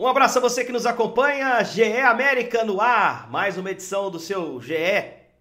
Um 0.00 0.06
abraço 0.06 0.38
a 0.38 0.40
você 0.40 0.64
que 0.64 0.70
nos 0.70 0.86
acompanha, 0.86 1.60
GE 1.64 1.82
América 1.82 2.62
no 2.62 2.80
ar, 2.80 3.28
mais 3.32 3.58
uma 3.58 3.72
edição 3.72 4.08
do 4.08 4.20
seu 4.20 4.60
GE, 4.60 4.76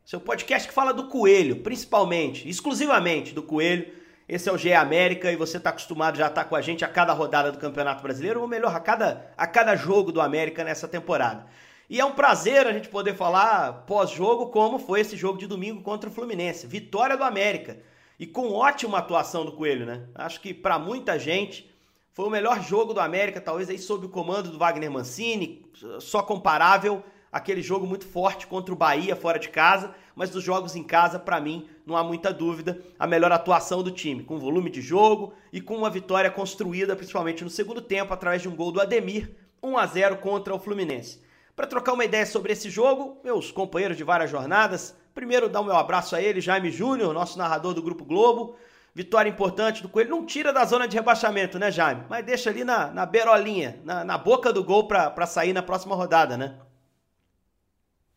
seu 0.03 0.19
podcast 0.19 0.67
que 0.67 0.73
fala 0.73 0.91
do 0.91 1.09
Coelho, 1.09 1.57
principalmente, 1.57 2.49
exclusivamente 2.49 3.35
do 3.35 3.43
Coelho. 3.43 3.87
Esse 4.27 4.49
é 4.49 4.51
o 4.51 4.57
GE 4.57 4.73
América 4.73 5.31
e 5.31 5.35
você 5.35 5.57
está 5.57 5.69
acostumado 5.69 6.17
já 6.17 6.25
a 6.25 6.29
estar 6.29 6.43
tá 6.43 6.49
com 6.49 6.55
a 6.55 6.61
gente 6.61 6.83
a 6.83 6.87
cada 6.87 7.13
rodada 7.13 7.51
do 7.51 7.59
Campeonato 7.59 8.01
Brasileiro, 8.01 8.41
ou 8.41 8.47
melhor, 8.47 8.75
a 8.75 8.79
cada, 8.79 9.31
a 9.37 9.45
cada 9.45 9.75
jogo 9.75 10.11
do 10.11 10.19
América 10.19 10.63
nessa 10.63 10.87
temporada. 10.87 11.45
E 11.87 11.99
é 11.99 12.05
um 12.05 12.13
prazer 12.13 12.65
a 12.65 12.73
gente 12.73 12.89
poder 12.89 13.13
falar 13.13 13.85
pós-jogo 13.85 14.47
como 14.47 14.79
foi 14.79 15.01
esse 15.01 15.15
jogo 15.15 15.37
de 15.37 15.45
domingo 15.45 15.83
contra 15.83 16.09
o 16.09 16.13
Fluminense. 16.13 16.65
Vitória 16.65 17.15
do 17.15 17.23
América. 17.23 17.77
E 18.19 18.25
com 18.25 18.51
ótima 18.53 18.97
atuação 18.97 19.45
do 19.45 19.51
Coelho, 19.51 19.85
né? 19.85 20.07
Acho 20.15 20.41
que 20.41 20.51
para 20.51 20.79
muita 20.79 21.19
gente 21.19 21.76
foi 22.17 22.25
o 22.25 22.31
melhor 22.31 22.63
jogo 22.63 22.95
do 22.95 22.99
América, 22.99 23.39
talvez 23.39 23.69
aí 23.69 23.77
sob 23.77 24.07
o 24.07 24.09
comando 24.09 24.49
do 24.49 24.57
Wagner 24.57 24.89
Mancini, 24.89 25.63
só 25.99 26.23
comparável 26.23 27.03
aquele 27.31 27.61
jogo 27.61 27.85
muito 27.85 28.07
forte 28.07 28.47
contra 28.47 28.73
o 28.73 28.75
Bahia 28.75 29.15
fora 29.15 29.37
de 29.37 29.49
casa, 29.49 29.93
mas 30.15 30.31
dos 30.31 30.43
jogos 30.43 30.75
em 30.75 30.83
casa, 30.83 31.19
para 31.19 31.39
mim, 31.39 31.69
não 31.85 31.95
há 31.95 32.03
muita 32.03 32.33
dúvida, 32.33 32.81
a 32.97 33.05
melhor 33.05 33.31
atuação 33.31 33.83
do 33.83 33.91
time, 33.91 34.23
com 34.23 34.39
volume 34.39 34.71
de 34.71 34.81
jogo 34.81 35.31
e 35.53 35.61
com 35.61 35.77
uma 35.77 35.91
vitória 35.91 36.31
construída 36.31 36.95
principalmente 36.95 37.43
no 37.43 37.51
segundo 37.51 37.81
tempo 37.81 38.11
através 38.11 38.41
de 38.41 38.49
um 38.49 38.55
gol 38.55 38.71
do 38.71 38.81
Ademir, 38.81 39.35
1 39.61 39.77
a 39.77 39.85
0 39.85 40.17
contra 40.17 40.55
o 40.55 40.59
Fluminense. 40.59 41.21
Para 41.55 41.67
trocar 41.67 41.93
uma 41.93 42.05
ideia 42.05 42.25
sobre 42.25 42.51
esse 42.51 42.67
jogo, 42.67 43.19
meus 43.23 43.51
companheiros 43.51 43.95
de 43.95 44.03
várias 44.03 44.31
jornadas, 44.31 44.95
primeiro 45.13 45.47
dar 45.47 45.61
o 45.61 45.65
meu 45.65 45.75
abraço 45.75 46.15
a 46.15 46.21
ele, 46.21 46.41
Jaime 46.41 46.71
Júnior, 46.71 47.13
nosso 47.13 47.37
narrador 47.37 47.75
do 47.75 47.81
Grupo 47.83 48.03
Globo, 48.03 48.55
Vitória 48.97 49.29
importante 49.29 49.83
do 49.83 49.89
Coelho. 49.89 50.09
Não 50.09 50.25
tira 50.25 50.51
da 50.51 50.65
zona 50.65 50.87
de 50.87 50.97
rebaixamento, 50.97 51.59
né, 51.59 51.69
Jaime? 51.69 52.03
Mas 52.09 52.25
deixa 52.25 52.49
ali 52.49 52.63
na, 52.63 52.87
na 52.87 53.05
beirolinha, 53.05 53.79
na, 53.83 54.03
na 54.03 54.17
boca 54.17 54.51
do 54.51 54.63
gol 54.63 54.87
para 54.87 55.27
sair 55.27 55.53
na 55.53 55.61
próxima 55.61 55.93
rodada, 55.95 56.35
né? 56.35 56.57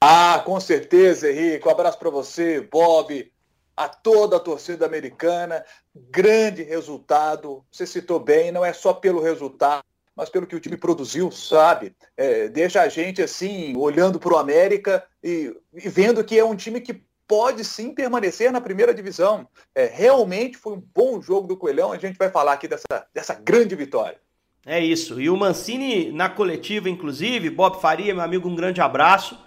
Ah, 0.03 0.43
com 0.43 0.59
certeza, 0.59 1.31
Henrique. 1.31 1.69
Um 1.69 1.71
abraço 1.71 1.99
para 1.99 2.09
você, 2.09 2.63
Bob, 2.63 3.31
a 3.77 3.89
toda 3.91 4.39
a 4.39 4.41
torcida 4.41 4.87
americana. 4.87 5.63
Grande 5.95 6.63
resultado. 6.63 7.63
Você 7.71 7.87
citou 7.87 8.19
bem, 8.19 8.51
não 8.51 8.65
é 8.65 8.73
só 8.73 8.95
pelo 8.95 9.21
resultado, 9.21 9.85
mas 10.17 10.31
pelo 10.31 10.47
que 10.47 10.57
o 10.57 10.61
time 10.61 10.79
produziu, 10.79 11.31
sabe? 11.31 11.95
É, 12.17 12.49
deixa 12.49 12.81
a 12.81 12.89
gente 12.89 13.21
assim, 13.21 13.77
olhando 13.77 14.19
para 14.19 14.33
o 14.33 14.39
América 14.39 15.05
e, 15.23 15.55
e 15.75 15.91
vendo 15.91 16.25
que 16.25 16.39
é 16.39 16.45
um 16.45 16.57
time 16.57 16.81
que 16.81 17.05
pode 17.31 17.65
sim 17.65 17.95
permanecer 17.95 18.51
na 18.51 18.61
primeira 18.61 18.93
divisão. 18.93 19.47
É, 19.73 19.87
realmente 19.87 20.59
foi 20.59 20.73
um 20.73 20.83
bom 20.93 21.23
jogo 21.23 21.47
do 21.47 21.57
Coelhão. 21.57 21.93
A 21.93 21.97
gente 21.97 22.19
vai 22.19 22.29
falar 22.29 22.55
aqui 22.55 22.67
dessa, 22.67 23.07
dessa 23.15 23.35
grande 23.35 23.77
vitória. 23.77 24.19
É 24.67 24.81
isso. 24.81 25.21
E 25.21 25.31
o 25.31 25.37
Mancini, 25.37 26.11
na 26.11 26.29
coletiva, 26.29 26.91
inclusive, 26.91 27.49
Bob 27.49 27.81
Faria, 27.81 28.13
meu 28.13 28.25
amigo, 28.25 28.49
um 28.49 28.57
grande 28.57 28.81
abraço. 28.81 29.39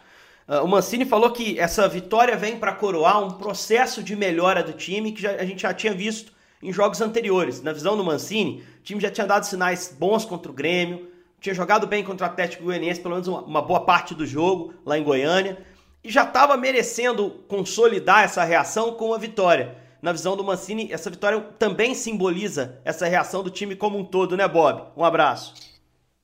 Uh, 0.48 0.64
o 0.64 0.68
Mancini 0.68 1.04
falou 1.04 1.30
que 1.32 1.60
essa 1.60 1.86
vitória 1.90 2.38
vem 2.38 2.58
para 2.58 2.72
coroar 2.72 3.22
um 3.22 3.32
processo 3.32 4.02
de 4.02 4.16
melhora 4.16 4.64
do 4.64 4.72
time 4.72 5.12
que 5.12 5.22
já, 5.22 5.32
a 5.32 5.44
gente 5.44 5.64
já 5.64 5.74
tinha 5.74 5.94
visto 5.94 6.32
em 6.62 6.72
jogos 6.72 7.02
anteriores. 7.02 7.62
Na 7.62 7.74
visão 7.74 7.98
do 7.98 8.04
Mancini, 8.04 8.64
o 8.80 8.84
time 8.84 9.02
já 9.02 9.12
tinha 9.12 9.28
dado 9.28 9.44
sinais 9.44 9.94
bons 10.00 10.24
contra 10.24 10.50
o 10.50 10.56
Grêmio, 10.56 11.10
tinha 11.42 11.54
jogado 11.54 11.86
bem 11.86 12.02
contra 12.02 12.26
o 12.26 12.30
Atlético 12.30 12.64
Goianiense, 12.64 13.02
pelo 13.02 13.16
menos 13.16 13.28
uma, 13.28 13.42
uma 13.42 13.62
boa 13.62 13.82
parte 13.82 14.16
do 14.16 14.26
jogo 14.26 14.74
lá 14.86 14.98
em 14.98 15.04
Goiânia 15.04 15.58
e 16.04 16.12
já 16.12 16.24
estava 16.24 16.58
merecendo 16.58 17.30
consolidar 17.48 18.24
essa 18.24 18.44
reação 18.44 18.94
com 18.94 19.08
uma 19.08 19.18
vitória. 19.18 19.78
Na 20.02 20.12
visão 20.12 20.36
do 20.36 20.44
Mancini, 20.44 20.92
essa 20.92 21.10
vitória 21.10 21.40
também 21.58 21.96
simboliza 21.96 22.82
essa 22.84 23.08
reação 23.08 23.42
do 23.42 23.50
time 23.50 23.76
como 23.76 23.98
um 23.98 24.04
todo, 24.04 24.36
né, 24.36 24.46
Bob? 24.48 24.84
Um 24.98 25.06
abraço. 25.06 25.54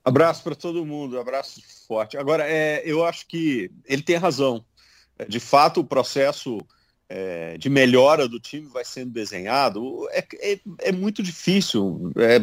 Abraço 0.03 0.43
para 0.43 0.55
todo 0.55 0.85
mundo, 0.85 1.19
abraço 1.19 1.61
forte. 1.87 2.17
Agora, 2.17 2.45
é, 2.45 2.81
eu 2.83 3.05
acho 3.05 3.25
que 3.25 3.71
ele 3.85 4.01
tem 4.01 4.17
razão. 4.17 4.65
É, 5.17 5.25
de 5.25 5.39
fato, 5.39 5.79
o 5.79 5.85
processo 5.85 6.59
é, 7.07 7.57
de 7.57 7.69
melhora 7.69 8.27
do 8.27 8.39
time 8.39 8.67
vai 8.67 8.83
sendo 8.83 9.11
desenhado. 9.11 10.07
É, 10.11 10.25
é, 10.41 10.59
é 10.79 10.91
muito 10.91 11.23
difícil, 11.23 12.11
é 12.17 12.39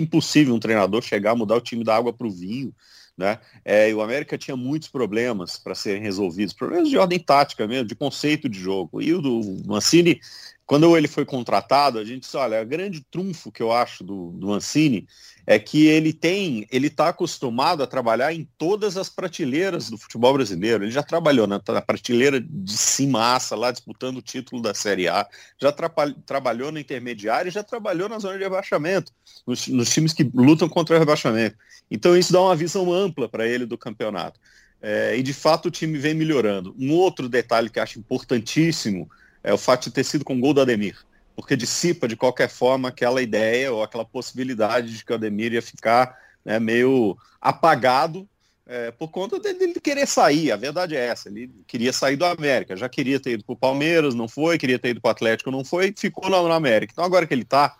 impossível 0.00 0.54
um 0.54 0.60
treinador 0.60 1.02
chegar 1.02 1.34
mudar 1.34 1.56
o 1.56 1.60
time 1.60 1.84
da 1.84 1.96
água 1.96 2.12
para 2.12 2.26
o 2.26 2.30
vinho. 2.30 2.72
Né? 3.16 3.38
É, 3.64 3.90
e 3.90 3.94
o 3.94 4.02
América 4.02 4.36
tinha 4.36 4.56
muitos 4.56 4.88
problemas 4.88 5.56
para 5.56 5.74
serem 5.74 6.02
resolvidos, 6.02 6.52
problemas 6.52 6.88
de 6.88 6.98
ordem 6.98 7.18
tática 7.18 7.66
mesmo, 7.66 7.86
de 7.86 7.94
conceito 7.94 8.48
de 8.48 8.58
jogo. 8.58 9.00
E 9.00 9.14
o 9.14 9.22
do 9.22 9.62
Mancini, 9.64 10.20
quando 10.66 10.96
ele 10.96 11.06
foi 11.06 11.26
contratado, 11.26 11.98
a 11.98 12.04
gente 12.04 12.22
disse, 12.22 12.36
olha, 12.36 12.62
o 12.62 12.66
grande 12.66 13.04
trunfo 13.10 13.52
que 13.52 13.62
eu 13.62 13.70
acho 13.70 14.02
do, 14.02 14.30
do 14.30 14.48
Mancini 14.48 15.06
é 15.46 15.58
que 15.58 15.86
ele 15.86 16.10
tem, 16.10 16.66
ele 16.70 16.86
está 16.86 17.08
acostumado 17.08 17.82
a 17.82 17.86
trabalhar 17.86 18.32
em 18.32 18.48
todas 18.56 18.96
as 18.96 19.10
prateleiras 19.10 19.90
do 19.90 19.98
futebol 19.98 20.32
brasileiro. 20.32 20.84
Ele 20.84 20.90
já 20.90 21.02
trabalhou 21.02 21.46
na, 21.46 21.60
na 21.68 21.82
prateleira 21.82 22.40
de 22.40 22.72
cimaça, 22.72 23.54
lá 23.54 23.70
disputando 23.70 24.16
o 24.16 24.22
título 24.22 24.62
da 24.62 24.72
Série 24.72 25.06
A, 25.06 25.28
já 25.60 25.70
tra 25.70 25.90
trabalhou 26.24 26.72
no 26.72 26.78
intermediário 26.78 27.50
e 27.50 27.52
já 27.52 27.62
trabalhou 27.62 28.08
na 28.08 28.18
zona 28.18 28.38
de 28.38 28.44
rebaixamento, 28.44 29.12
nos, 29.46 29.68
nos, 29.68 29.90
times 29.92 30.14
que 30.14 30.24
lutam 30.34 30.68
contra 30.68 30.96
o 30.96 30.98
rebaixamento. 30.98 31.56
Então 31.90 32.16
isso 32.16 32.32
dá 32.32 32.40
uma 32.40 32.56
visão 32.56 32.90
ampla 32.90 33.28
para 33.28 33.46
ele 33.46 33.66
do 33.66 33.76
campeonato. 33.76 34.40
É, 34.80 35.16
e 35.16 35.22
de 35.22 35.34
fato 35.34 35.66
o 35.66 35.70
time 35.70 35.98
vem 35.98 36.14
melhorando. 36.14 36.74
Um 36.78 36.92
outro 36.92 37.28
detalhe 37.28 37.68
que 37.68 37.80
acho 37.80 37.98
importantíssimo 37.98 39.10
é 39.44 39.52
o 39.52 39.58
fato 39.58 39.84
de 39.84 39.92
ter 39.92 40.04
sido 40.04 40.24
com 40.24 40.36
o 40.36 40.40
gol 40.40 40.52
do 40.52 40.60
Ademir 40.60 40.96
porque 41.34 41.56
dissipa 41.56 42.06
de 42.06 42.16
qualquer 42.16 42.48
forma 42.48 42.88
aquela 42.88 43.20
ideia 43.20 43.72
ou 43.72 43.82
aquela 43.82 44.04
possibilidade 44.04 44.96
de 44.96 45.04
que 45.04 45.12
o 45.12 45.14
Ademir 45.16 45.52
ia 45.52 45.62
ficar 45.62 46.16
né, 46.44 46.58
meio 46.58 47.16
apagado 47.40 48.28
é, 48.66 48.90
por 48.92 49.08
conta 49.08 49.38
dele 49.38 49.78
querer 49.80 50.06
sair. 50.06 50.52
A 50.52 50.56
verdade 50.56 50.96
é 50.96 51.06
essa, 51.06 51.28
ele 51.28 51.50
queria 51.66 51.92
sair 51.92 52.16
do 52.16 52.24
América, 52.24 52.76
já 52.76 52.88
queria 52.88 53.18
ter 53.18 53.32
ido 53.32 53.44
para 53.44 53.52
o 53.52 53.58
Palmeiras, 53.58 54.14
não 54.14 54.28
foi, 54.28 54.58
queria 54.58 54.78
ter 54.78 54.90
ido 54.90 55.00
para 55.00 55.08
o 55.08 55.12
Atlético, 55.12 55.50
não 55.50 55.64
foi, 55.64 55.92
ficou 55.96 56.30
no, 56.30 56.48
no 56.48 56.52
América. 56.52 56.92
Então 56.92 57.04
agora 57.04 57.26
que 57.26 57.34
ele 57.34 57.42
está, 57.42 57.76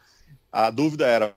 a 0.50 0.70
dúvida 0.70 1.06
era, 1.06 1.34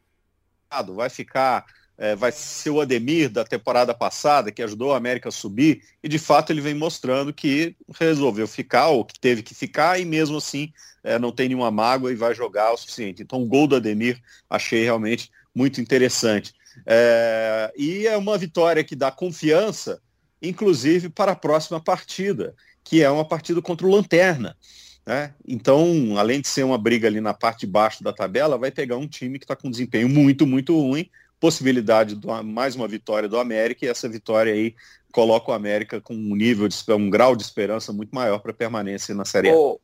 vai 0.95 1.09
ficar 1.09 1.65
é, 1.97 2.15
vai 2.15 2.31
ser 2.31 2.69
o 2.69 2.79
Ademir 2.79 3.29
da 3.29 3.43
temporada 3.43 3.93
passada, 3.93 4.51
que 4.51 4.61
ajudou 4.61 4.93
a 4.93 4.97
América 4.97 5.29
a 5.29 5.31
subir, 5.31 5.81
e 6.03 6.07
de 6.07 6.19
fato 6.19 6.51
ele 6.51 6.61
vem 6.61 6.73
mostrando 6.75 7.33
que 7.33 7.75
resolveu 7.99 8.47
ficar, 8.47 8.89
ou 8.89 9.03
que 9.03 9.19
teve 9.19 9.41
que 9.41 9.55
ficar, 9.55 9.99
e 9.99 10.05
mesmo 10.05 10.37
assim 10.37 10.71
é, 11.03 11.17
não 11.17 11.31
tem 11.31 11.49
nenhuma 11.49 11.71
mágoa 11.71 12.11
e 12.11 12.15
vai 12.15 12.35
jogar 12.35 12.71
o 12.71 12.77
suficiente. 12.77 13.23
Então 13.23 13.41
o 13.41 13.47
gol 13.47 13.67
do 13.67 13.75
Ademir 13.75 14.21
achei 14.49 14.83
realmente 14.83 15.31
muito 15.55 15.81
interessante. 15.81 16.53
É, 16.85 17.73
e 17.75 18.05
é 18.05 18.15
uma 18.15 18.37
vitória 18.37 18.83
que 18.83 18.95
dá 18.95 19.09
confiança, 19.09 19.99
inclusive 20.41 21.09
para 21.09 21.31
a 21.31 21.35
próxima 21.35 21.79
partida, 21.79 22.53
que 22.83 23.01
é 23.01 23.09
uma 23.09 23.25
partida 23.25 23.61
contra 23.61 23.87
o 23.87 23.89
Lanterna. 23.89 24.55
Né? 25.05 25.33
Então, 25.47 26.17
além 26.17 26.41
de 26.41 26.47
ser 26.47 26.63
uma 26.63 26.77
briga 26.77 27.07
ali 27.07 27.21
na 27.21 27.33
parte 27.33 27.61
de 27.61 27.67
baixo 27.67 28.03
da 28.03 28.13
tabela, 28.13 28.57
vai 28.57 28.69
pegar 28.69 28.97
um 28.97 29.07
time 29.07 29.39
que 29.39 29.45
está 29.45 29.55
com 29.55 29.71
desempenho 29.71 30.09
muito, 30.09 30.45
muito 30.45 30.77
ruim, 30.77 31.09
possibilidade 31.39 32.15
de 32.15 32.27
mais 32.43 32.75
uma 32.75 32.87
vitória 32.87 33.29
do 33.29 33.39
América 33.39 33.85
e 33.85 33.89
essa 33.89 34.09
vitória 34.09 34.53
aí 34.53 34.75
coloca 35.11 35.51
o 35.51 35.53
América 35.53 36.01
com 36.01 36.13
um 36.13 36.35
nível 36.35 36.67
de 36.67 36.77
um 36.93 37.09
grau 37.09 37.35
de 37.35 37.43
esperança 37.43 37.93
muito 37.93 38.13
maior 38.13 38.39
para 38.39 38.53
permanência 38.53 39.13
na 39.15 39.25
Série 39.25 39.49
A. 39.49 39.55
Ô, 39.55 39.79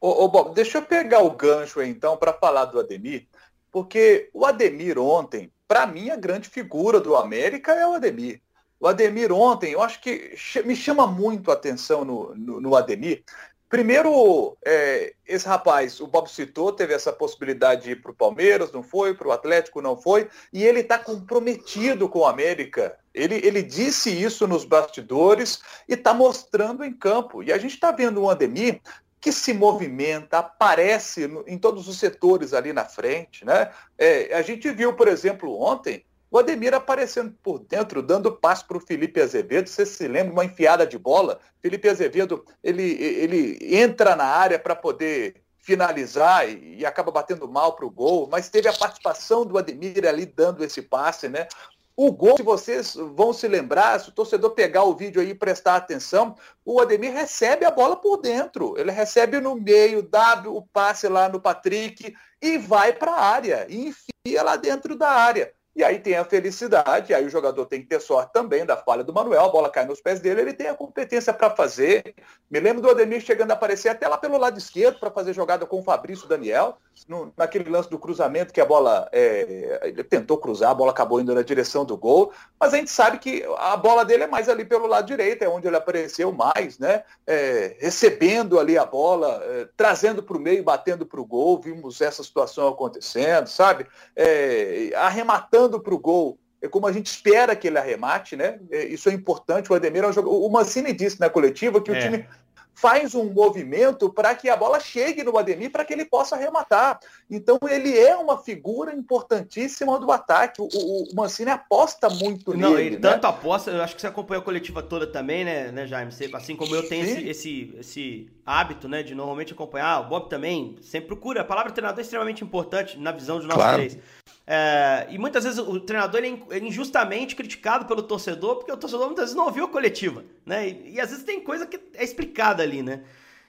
ô, 0.00 0.24
ô, 0.24 0.28
Bob, 0.28 0.54
deixa 0.54 0.78
eu 0.78 0.82
pegar 0.82 1.20
o 1.20 1.30
gancho 1.30 1.82
então 1.82 2.16
para 2.16 2.32
falar 2.32 2.66
do 2.66 2.78
Ademir, 2.78 3.26
porque 3.70 4.28
o 4.32 4.44
Ademir 4.44 4.98
ontem, 4.98 5.50
para 5.66 5.86
mim 5.86 6.10
a 6.10 6.16
grande 6.16 6.48
figura 6.48 7.00
do 7.00 7.16
América 7.16 7.72
é 7.72 7.86
o 7.86 7.94
Ademir. 7.94 8.40
O 8.78 8.86
Ademir 8.86 9.32
ontem, 9.32 9.72
eu 9.72 9.82
acho 9.82 10.00
que 10.00 10.36
me 10.64 10.76
chama 10.76 11.06
muito 11.06 11.50
a 11.50 11.54
atenção 11.54 12.04
no, 12.04 12.34
no, 12.34 12.60
no 12.60 12.76
Ademir, 12.76 13.24
Primeiro, 13.68 14.56
é, 14.64 15.12
esse 15.26 15.46
rapaz, 15.46 16.00
o 16.00 16.06
Bob 16.06 16.30
citou, 16.30 16.72
teve 16.72 16.94
essa 16.94 17.12
possibilidade 17.12 17.82
de 17.82 17.90
ir 17.92 18.00
para 18.00 18.12
o 18.12 18.14
Palmeiras, 18.14 18.70
não 18.70 18.82
foi, 18.82 19.12
para 19.12 19.26
o 19.26 19.32
Atlético 19.32 19.82
não 19.82 19.96
foi, 19.96 20.28
e 20.52 20.62
ele 20.62 20.80
está 20.80 20.98
comprometido 20.98 22.08
com 22.08 22.20
o 22.20 22.26
América. 22.26 22.96
Ele, 23.12 23.34
ele 23.44 23.62
disse 23.62 24.10
isso 24.10 24.46
nos 24.46 24.64
bastidores 24.64 25.60
e 25.88 25.94
está 25.94 26.14
mostrando 26.14 26.84
em 26.84 26.92
campo. 26.92 27.42
E 27.42 27.52
a 27.52 27.58
gente 27.58 27.74
está 27.74 27.90
vendo 27.90 28.22
o 28.22 28.30
Ademir 28.30 28.80
que 29.20 29.32
se 29.32 29.52
movimenta, 29.52 30.38
aparece 30.38 31.26
no, 31.26 31.42
em 31.48 31.58
todos 31.58 31.88
os 31.88 31.98
setores 31.98 32.54
ali 32.54 32.72
na 32.72 32.84
frente. 32.84 33.44
Né? 33.44 33.72
É, 33.98 34.32
a 34.32 34.42
gente 34.42 34.70
viu, 34.70 34.94
por 34.94 35.08
exemplo, 35.08 35.60
ontem, 35.60 36.04
o 36.30 36.38
Ademir 36.38 36.74
aparecendo 36.74 37.34
por 37.42 37.60
dentro, 37.60 38.02
dando 38.02 38.32
passo 38.32 38.66
para 38.66 38.76
o 38.76 38.80
Felipe 38.80 39.20
Azevedo. 39.20 39.68
Você 39.68 39.86
se 39.86 40.08
lembra 40.08 40.32
uma 40.32 40.44
enfiada 40.44 40.86
de 40.86 40.98
bola? 40.98 41.40
Felipe 41.62 41.88
Azevedo, 41.88 42.44
ele, 42.62 42.82
ele 42.82 43.58
entra 43.76 44.16
na 44.16 44.24
área 44.24 44.58
para 44.58 44.74
poder 44.74 45.42
finalizar 45.58 46.48
e, 46.48 46.86
acaba 46.86 47.10
batendo 47.10 47.48
mal 47.48 47.74
para 47.74 47.84
o 47.84 47.90
gol, 47.90 48.28
mas 48.30 48.48
teve 48.48 48.68
a 48.68 48.72
participação 48.72 49.44
do 49.44 49.58
Ademir 49.58 50.06
ali 50.06 50.24
dando 50.24 50.62
esse 50.62 50.80
passe, 50.80 51.28
né? 51.28 51.48
O 51.96 52.12
gol, 52.12 52.36
se 52.36 52.42
vocês 52.42 52.94
vão 52.94 53.32
se 53.32 53.48
lembrar, 53.48 53.98
se 53.98 54.10
o 54.10 54.12
torcedor 54.12 54.50
pegar 54.50 54.84
o 54.84 54.94
vídeo 54.94 55.20
aí 55.20 55.30
e 55.30 55.34
prestar 55.34 55.76
atenção, 55.76 56.36
o 56.64 56.78
Ademir 56.78 57.12
recebe 57.12 57.64
a 57.64 57.70
bola 57.70 57.96
por 57.96 58.18
dentro. 58.18 58.78
Ele 58.78 58.92
recebe 58.92 59.40
no 59.40 59.56
meio, 59.56 60.02
dá 60.02 60.44
o 60.46 60.62
passe 60.62 61.08
lá 61.08 61.28
no 61.28 61.40
Patrick 61.40 62.14
e 62.40 62.58
vai 62.58 62.92
para 62.92 63.12
a 63.12 63.24
área, 63.24 63.66
e 63.68 63.88
enfia 63.88 64.42
lá 64.42 64.56
dentro 64.56 64.94
da 64.94 65.08
área. 65.08 65.52
E 65.76 65.84
aí 65.84 65.98
tem 65.98 66.16
a 66.16 66.24
felicidade, 66.24 67.12
aí 67.12 67.26
o 67.26 67.28
jogador 67.28 67.66
tem 67.66 67.82
que 67.82 67.86
ter 67.86 68.00
sorte 68.00 68.32
também 68.32 68.64
da 68.64 68.78
falha 68.78 69.04
do 69.04 69.12
Manuel, 69.12 69.44
a 69.44 69.48
bola 69.50 69.68
cai 69.68 69.84
nos 69.84 70.00
pés 70.00 70.20
dele, 70.20 70.40
ele 70.40 70.54
tem 70.54 70.68
a 70.68 70.74
competência 70.74 71.34
para 71.34 71.50
fazer. 71.50 72.14
Me 72.50 72.58
lembro 72.58 72.80
do 72.80 72.88
Ademir 72.88 73.20
chegando 73.20 73.50
a 73.50 73.54
aparecer 73.54 73.90
até 73.90 74.08
lá 74.08 74.16
pelo 74.16 74.38
lado 74.38 74.56
esquerdo 74.56 74.98
para 74.98 75.10
fazer 75.10 75.34
jogada 75.34 75.66
com 75.66 75.78
o 75.78 75.82
Fabrício 75.82 76.26
Daniel, 76.26 76.78
no, 77.06 77.30
naquele 77.36 77.68
lance 77.68 77.90
do 77.90 77.98
cruzamento 77.98 78.54
que 78.54 78.60
a 78.60 78.64
bola, 78.64 79.06
é, 79.12 79.80
ele 79.82 80.02
tentou 80.02 80.38
cruzar, 80.38 80.70
a 80.70 80.74
bola 80.74 80.92
acabou 80.92 81.20
indo 81.20 81.34
na 81.34 81.42
direção 81.42 81.84
do 81.84 81.94
gol, 81.94 82.32
mas 82.58 82.72
a 82.72 82.78
gente 82.78 82.90
sabe 82.90 83.18
que 83.18 83.44
a 83.58 83.76
bola 83.76 84.02
dele 84.02 84.22
é 84.22 84.26
mais 84.26 84.48
ali 84.48 84.64
pelo 84.64 84.86
lado 84.86 85.06
direito, 85.06 85.42
é 85.42 85.48
onde 85.48 85.66
ele 85.66 85.76
apareceu 85.76 86.32
mais, 86.32 86.78
né? 86.78 87.04
É, 87.26 87.76
recebendo 87.78 88.58
ali 88.58 88.78
a 88.78 88.86
bola, 88.86 89.42
é, 89.44 89.68
trazendo 89.76 90.22
para 90.22 90.38
o 90.38 90.40
meio, 90.40 90.64
batendo 90.64 91.04
para 91.04 91.20
o 91.20 91.26
gol, 91.26 91.60
vimos 91.60 92.00
essa 92.00 92.22
situação 92.22 92.66
acontecendo, 92.68 93.46
sabe? 93.46 93.86
É, 94.16 94.90
arrematando 94.96 95.65
arremando 95.66 95.80
para 95.80 95.94
o 95.94 95.98
gol 95.98 96.38
é 96.62 96.68
como 96.68 96.86
a 96.86 96.92
gente 96.92 97.06
espera 97.06 97.54
que 97.54 97.68
ele 97.68 97.78
arremate, 97.78 98.34
né? 98.34 98.58
É, 98.70 98.86
isso 98.86 99.10
é 99.10 99.12
importante. 99.12 99.70
O 99.70 99.74
Ademir 99.74 100.02
é 100.04 100.08
um 100.08 100.12
jogador. 100.12 100.42
O 100.42 100.48
Mancini 100.48 100.92
disse 100.92 101.20
na 101.20 101.28
coletiva 101.28 101.80
que 101.82 101.90
é. 101.90 101.94
o 101.94 102.00
time 102.00 102.26
faz 102.74 103.14
um 103.14 103.32
movimento 103.32 104.10
para 104.10 104.34
que 104.34 104.50
a 104.50 104.56
bola 104.56 104.78
chegue 104.80 105.22
no 105.22 105.36
Ademir 105.38 105.70
para 105.70 105.84
que 105.84 105.92
ele 105.92 106.04
possa 106.04 106.34
arrematar. 106.34 106.98
Então 107.30 107.58
ele 107.68 107.98
é 107.98 108.14
uma 108.16 108.38
figura 108.38 108.94
importantíssima 108.94 109.98
do 109.98 110.10
ataque. 110.12 110.60
O, 110.60 110.64
o, 110.64 111.04
o 111.10 111.14
Mancini 111.14 111.50
aposta 111.50 112.08
muito 112.08 112.56
Não, 112.56 112.70
nele. 112.70 112.86
Ele 112.86 112.96
né? 112.96 113.02
tanto 113.02 113.26
aposta, 113.26 113.70
eu 113.70 113.82
acho 113.82 113.94
que 113.94 114.00
você 114.00 114.06
acompanhou 114.06 114.42
a 114.42 114.44
coletiva 114.44 114.82
toda 114.82 115.06
também, 115.06 115.44
né, 115.44 115.70
né 115.72 115.86
Jaime? 115.86 116.12
Você, 116.12 116.30
assim 116.34 116.56
como 116.56 116.74
eu 116.74 116.86
tenho 116.86 117.04
esse, 117.04 117.28
esse, 117.28 117.74
esse, 117.78 118.30
hábito, 118.44 118.88
né, 118.88 119.02
de 119.02 119.14
normalmente 119.14 119.52
acompanhar, 119.52 120.00
o 120.00 120.08
Bob 120.08 120.28
também 120.28 120.76
sempre 120.82 121.08
procura. 121.08 121.40
A 121.40 121.44
palavra 121.44 121.72
treinador 121.72 121.98
é 121.98 122.02
extremamente 122.02 122.44
importante 122.44 122.98
na 122.98 123.10
visão 123.10 123.40
de 123.40 123.46
nós 123.46 123.56
claro. 123.56 123.78
três. 123.78 123.98
É, 124.46 125.08
e 125.10 125.18
muitas 125.18 125.42
vezes 125.42 125.58
o 125.58 125.80
treinador 125.80 126.22
é, 126.22 126.56
é 126.56 126.58
injustamente 126.60 127.34
criticado 127.34 127.84
pelo 127.84 128.02
torcedor, 128.02 128.56
porque 128.56 128.70
o 128.70 128.76
torcedor 128.76 129.06
muitas 129.06 129.24
vezes 129.24 129.36
não 129.36 129.46
ouviu 129.46 129.64
a 129.64 129.68
coletiva, 129.68 130.24
né? 130.44 130.68
E, 130.68 130.94
e, 130.94 131.00
às 131.00 131.10
vezes 131.10 131.24
tem 131.24 131.40
coisa 131.40 131.66
que 131.66 131.80
é 131.94 132.04
explicada 132.04 132.62
ali, 132.62 132.80
né? 132.80 133.02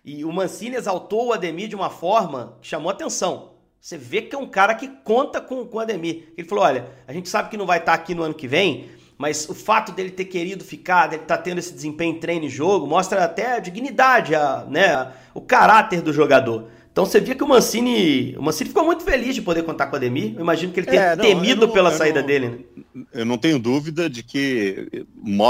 E 0.03 0.25
o 0.25 0.31
Mancini 0.31 0.75
exaltou 0.75 1.27
o 1.27 1.33
Ademir 1.33 1.67
de 1.67 1.75
uma 1.75 1.89
forma 1.89 2.57
que 2.61 2.67
chamou 2.67 2.89
atenção. 2.89 3.51
Você 3.79 3.95
vê 3.95 4.23
que 4.23 4.35
é 4.35 4.39
um 4.39 4.47
cara 4.47 4.73
que 4.73 4.87
conta 4.87 5.39
com, 5.39 5.65
com 5.67 5.77
o 5.77 5.79
Ademir. 5.79 6.33
Ele 6.35 6.47
falou: 6.47 6.63
olha, 6.63 6.89
a 7.07 7.13
gente 7.13 7.29
sabe 7.29 7.49
que 7.49 7.57
não 7.57 7.65
vai 7.65 7.77
estar 7.77 7.93
aqui 7.93 8.15
no 8.15 8.23
ano 8.23 8.33
que 8.33 8.47
vem, 8.47 8.89
mas 9.17 9.47
o 9.47 9.53
fato 9.53 9.91
dele 9.91 10.09
ter 10.09 10.25
querido 10.25 10.63
ficar, 10.63 11.07
dele 11.07 11.21
estar 11.21 11.37
tá 11.37 11.43
tendo 11.43 11.59
esse 11.59 11.73
desempenho 11.73 12.15
em 12.15 12.19
treino 12.19 12.45
e 12.45 12.49
jogo, 12.49 12.87
mostra 12.87 13.23
até 13.23 13.57
a 13.57 13.59
dignidade, 13.59 14.33
a, 14.33 14.65
né, 14.67 15.13
o 15.33 15.41
caráter 15.41 16.01
do 16.01 16.11
jogador. 16.11 16.69
Então 16.97 17.05
você 17.05 17.19
via 17.19 17.35
que 17.35 17.43
o 17.43 17.47
Mancini, 17.47 18.35
o 18.35 18.41
Mancini 18.41 18.69
ficou 18.69 18.83
muito 18.83 19.03
feliz 19.03 19.35
de 19.35 19.41
poder 19.43 19.61
contar 19.61 19.85
com 19.85 19.93
o 19.93 19.97
Ademir. 19.97 20.33
Eu 20.33 20.41
imagino 20.41 20.73
que 20.73 20.79
ele 20.79 20.87
tenha 20.87 21.03
é, 21.03 21.15
não, 21.15 21.23
temido 21.23 21.67
não, 21.67 21.71
pela 21.71 21.91
saída 21.91 22.21
não, 22.21 22.27
dele. 22.27 22.67
Né? 22.91 23.05
Eu 23.13 23.23
não 23.23 23.37
tenho 23.37 23.59
dúvida 23.59 24.09
de 24.09 24.23
que 24.23 25.05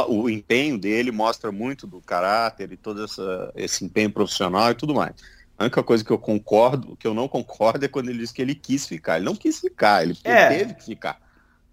o 0.09 0.29
empenho 0.29 0.77
dele 0.77 1.09
mostra 1.09 1.49
muito 1.49 1.87
do 1.87 2.01
caráter 2.01 2.73
e 2.73 2.75
todo 2.75 3.01
essa, 3.01 3.49
esse 3.55 3.85
empenho 3.85 4.11
profissional 4.11 4.71
e 4.71 4.75
tudo 4.75 4.93
mais. 4.93 5.13
A 5.57 5.63
única 5.63 5.81
coisa 5.81 6.03
que 6.03 6.11
eu 6.11 6.17
concordo, 6.17 6.97
que 6.97 7.07
eu 7.07 7.13
não 7.13 7.29
concordo 7.29 7.85
é 7.85 7.87
quando 7.87 8.09
ele 8.09 8.19
diz 8.19 8.33
que 8.33 8.41
ele 8.41 8.53
quis 8.53 8.85
ficar. 8.85 9.15
Ele 9.15 9.23
não 9.23 9.35
quis 9.35 9.57
ficar, 9.61 10.03
ele, 10.03 10.17
é. 10.25 10.49
teve 10.49 10.73
que 10.73 10.83
ficar. 10.83 11.17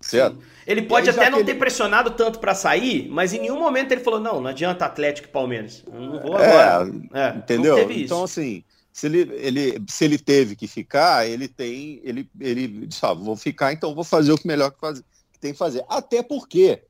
Certo? 0.00 0.38
Ele 0.68 0.82
pode 0.82 1.10
até 1.10 1.28
não 1.28 1.38
ele... 1.38 1.46
ter 1.46 1.54
pressionado 1.54 2.12
tanto 2.12 2.38
para 2.38 2.54
sair, 2.54 3.08
mas 3.10 3.32
em 3.32 3.40
nenhum 3.40 3.58
momento 3.58 3.90
ele 3.90 4.02
falou: 4.02 4.20
não, 4.20 4.40
não 4.40 4.50
adianta 4.50 4.84
Atlético 4.84 5.26
e 5.26 5.32
Palmeiras. 5.32 5.82
Eu 5.92 6.00
não 6.00 6.20
vou 6.20 6.38
é, 6.38 6.46
agora. 6.46 6.92
É, 7.12 7.28
entendeu? 7.38 7.90
Então, 7.90 8.22
assim, 8.22 8.62
se 8.94 9.06
ele, 9.06 9.23
ele, 9.35 9.85
se 9.88 10.05
ele 10.05 10.17
teve 10.17 10.55
que 10.55 10.69
ficar, 10.69 11.26
ele 11.26 11.49
tem, 11.49 12.00
ele, 12.05 12.31
ele 12.38 12.87
disse, 12.87 13.05
ah, 13.05 13.12
vou 13.12 13.35
ficar, 13.35 13.73
então 13.73 13.93
vou 13.93 14.05
fazer 14.05 14.31
o 14.31 14.38
que 14.38 14.46
melhor 14.46 14.70
que, 14.70 14.79
faz, 14.79 15.00
que 15.32 15.38
tem 15.41 15.50
que 15.50 15.58
fazer. 15.58 15.85
Até 15.88 16.23
porque, 16.23 16.81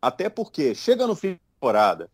até 0.00 0.28
porque, 0.28 0.74
chega 0.74 1.06
no 1.06 1.16
fim 1.16 1.30
da 1.30 1.38
temporada, 1.54 2.10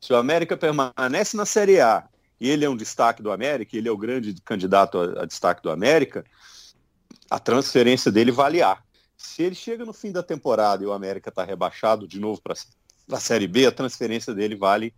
se 0.00 0.14
o 0.14 0.16
América 0.16 0.56
permanece 0.56 1.36
na 1.36 1.44
Série 1.44 1.78
A 1.78 2.08
e 2.40 2.48
ele 2.48 2.64
é 2.64 2.70
um 2.70 2.76
destaque 2.76 3.22
do 3.22 3.30
América, 3.30 3.76
ele 3.76 3.86
é 3.86 3.92
o 3.92 3.98
grande 3.98 4.34
candidato 4.42 4.98
a, 4.98 5.24
a 5.24 5.26
destaque 5.26 5.62
do 5.62 5.70
América, 5.70 6.24
a 7.30 7.38
transferência 7.38 8.10
dele 8.10 8.32
vale 8.32 8.62
A. 8.62 8.78
Se 9.14 9.42
ele 9.42 9.54
chega 9.54 9.84
no 9.84 9.92
fim 9.92 10.10
da 10.10 10.22
temporada 10.22 10.82
e 10.82 10.86
o 10.86 10.92
América 10.94 11.28
está 11.28 11.44
rebaixado 11.44 12.08
de 12.08 12.18
novo 12.18 12.40
para 12.40 12.54
a 13.12 13.20
Série 13.20 13.46
B, 13.46 13.66
a 13.66 13.72
transferência 13.72 14.32
dele 14.32 14.56
vale 14.56 14.94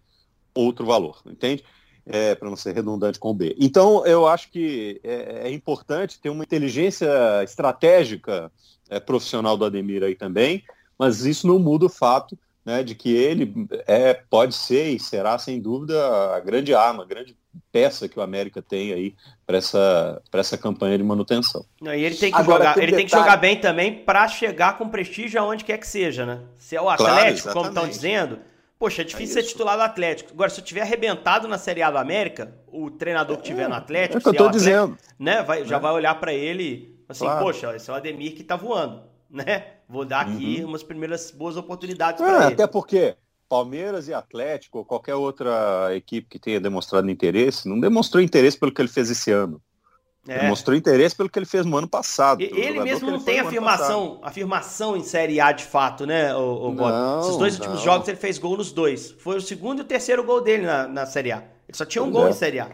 outro 0.55 0.87
valor, 0.87 1.21
entende? 1.27 1.65
É, 2.09 2.35
para 2.35 2.49
não 2.49 2.57
ser 2.57 2.75
redundante 2.75 3.19
com 3.19 3.31
o 3.31 3.35
B. 3.35 3.55
Então, 3.59 4.05
eu 4.07 4.27
acho 4.27 4.51
que 4.51 5.01
é, 5.05 5.49
é 5.49 5.53
importante 5.53 6.19
ter 6.19 6.31
uma 6.31 6.43
inteligência 6.43 7.09
estratégica 7.45 8.51
é, 8.89 8.99
profissional 8.99 9.57
do 9.57 9.65
Ademir 9.65 10.03
aí 10.03 10.15
também, 10.15 10.65
mas 10.99 11.25
isso 11.25 11.47
não 11.47 11.59
muda 11.59 11.87
o 11.87 11.91
fato 11.91 12.37
né, 12.65 12.83
de 12.83 12.95
que 12.95 13.15
ele 13.15 13.67
é, 13.87 14.15
pode 14.15 14.55
ser 14.55 14.89
e 14.89 14.99
será, 14.99 15.39
sem 15.39 15.61
dúvida, 15.61 16.35
a 16.35 16.41
grande 16.41 16.75
arma, 16.75 17.03
a 17.03 17.07
grande 17.07 17.37
peça 17.73 18.09
que 18.09 18.19
o 18.19 18.23
América 18.23 18.63
tem 18.63 18.93
aí 18.93 19.15
para 19.47 19.59
essa, 19.59 20.23
essa 20.33 20.59
campanha 20.59 20.97
de 20.97 21.05
manutenção. 21.05 21.65
Não, 21.81 21.95
e 21.95 22.05
ele 22.05 22.15
tem 22.15 22.31
que, 22.31 22.39
Agora, 22.39 22.65
jogar, 22.65 22.75
tem 22.75 22.83
ele 22.83 22.97
tem 22.97 23.07
que 23.07 23.13
jogar 23.13 23.37
bem 23.37 23.61
também 23.61 23.95
para 23.95 24.29
chegar 24.29 24.77
com 24.79 24.89
prestígio 24.89 25.41
aonde 25.41 25.65
quer 25.65 25.79
que 25.79 25.87
seja, 25.87 26.27
né? 26.27 26.41
Se 26.59 26.77
é 26.77 26.81
o 26.81 26.89
Atlético, 26.89 27.45
claro, 27.45 27.59
como 27.59 27.69
estão 27.69 27.89
dizendo, 27.89 28.39
Poxa, 28.79 29.03
é 29.03 29.05
difícil 29.05 29.39
é 29.39 29.43
ser 29.43 29.49
titular 29.49 29.77
do 29.77 29.83
Atlético. 29.83 30.33
Agora, 30.33 30.49
se 30.51 30.61
eu 30.61 30.65
tiver 30.65 30.83
arrebentado 30.83 31.49
na 31.49 31.59
Série 31.59 31.83
A 31.83 31.91
do 31.91 31.99
América, 31.99 32.55
o 32.69 32.91
treinador 32.91 33.37
que 33.39 33.43
tiver 33.43 33.69
no 33.69 33.75
é, 33.75 33.79
Atlético, 33.79 34.19
é 34.19 34.21
que 34.21 34.29
eu 34.29 34.35
tô 34.35 34.47
Atlético, 34.47 34.59
dizendo. 34.59 34.99
Né, 35.19 35.43
vai, 35.43 35.65
já 35.65 35.77
é. 35.77 35.81
vai 35.81 35.93
olhar 35.93 36.15
para 36.21 36.33
ele 36.33 36.97
assim, 37.09 37.25
claro. 37.25 37.45
poxa, 37.45 37.75
esse 37.75 37.91
é 37.91 37.93
o 37.93 37.97
Ademir 37.97 38.35
que 38.35 38.45
tá 38.45 38.55
voando, 38.55 39.03
né? 39.29 39.67
Vou 39.89 40.05
dar 40.05 40.21
aqui 40.21 40.61
uhum. 40.61 40.69
umas 40.69 40.83
primeiras 40.83 41.31
boas 41.31 41.57
oportunidades 41.57 42.21
é, 42.21 42.25
para 42.25 42.45
ele. 42.45 42.55
Até 42.55 42.67
porque 42.67 43.17
Palmeiras 43.49 44.07
e 44.07 44.15
Atlético, 44.15 44.79
ou 44.79 44.85
qualquer 44.85 45.15
outra 45.15 45.89
equipe 45.97 46.29
que 46.29 46.39
tenha 46.39 46.61
demonstrado 46.61 47.11
interesse, 47.11 47.69
não 47.69 47.81
demonstrou 47.81 48.23
interesse 48.23 48.59
pelo 48.59 48.71
que 48.71 48.81
ele 48.81 48.89
fez 48.89 49.11
esse 49.11 49.33
ano. 49.33 49.61
É. 50.29 50.47
Mostrou 50.47 50.77
interesse 50.77 51.17
pelo 51.17 51.31
que 51.31 51.39
ele 51.39 51.47
fez 51.47 51.65
no 51.65 51.77
ano 51.77 51.89
passado. 51.89 52.43
Ele 52.43 52.81
mesmo 52.81 53.11
não 53.11 53.19
tem 53.19 53.41
afirmação, 53.41 54.21
afirmação 54.23 54.95
em 54.95 55.03
Série 55.03 55.41
A 55.41 55.53
de 55.53 55.65
fato, 55.65 56.05
né, 56.05 56.35
o, 56.37 56.69
o 56.69 56.75
não, 56.75 57.21
Esses 57.21 57.37
dois 57.39 57.55
últimos 57.55 57.81
jogos 57.81 58.07
ele 58.07 58.19
fez 58.19 58.37
gol 58.37 58.57
nos 58.59 58.71
dois. 58.71 59.13
Foi 59.19 59.39
o 59.39 59.41
segundo 59.41 59.79
e 59.79 59.83
o 59.83 59.85
terceiro 59.85 60.23
gol 60.23 60.43
dele 60.43 60.67
na, 60.67 60.87
na 60.87 61.07
Série 61.07 61.33
A. 61.33 61.39
Ele 61.39 61.77
só 61.77 61.87
tinha 61.87 62.03
um 62.03 62.13
pois 62.13 62.17
gol 62.17 62.27
é. 62.27 62.31
em 62.31 62.35
Série 62.35 62.61
A. 62.61 62.69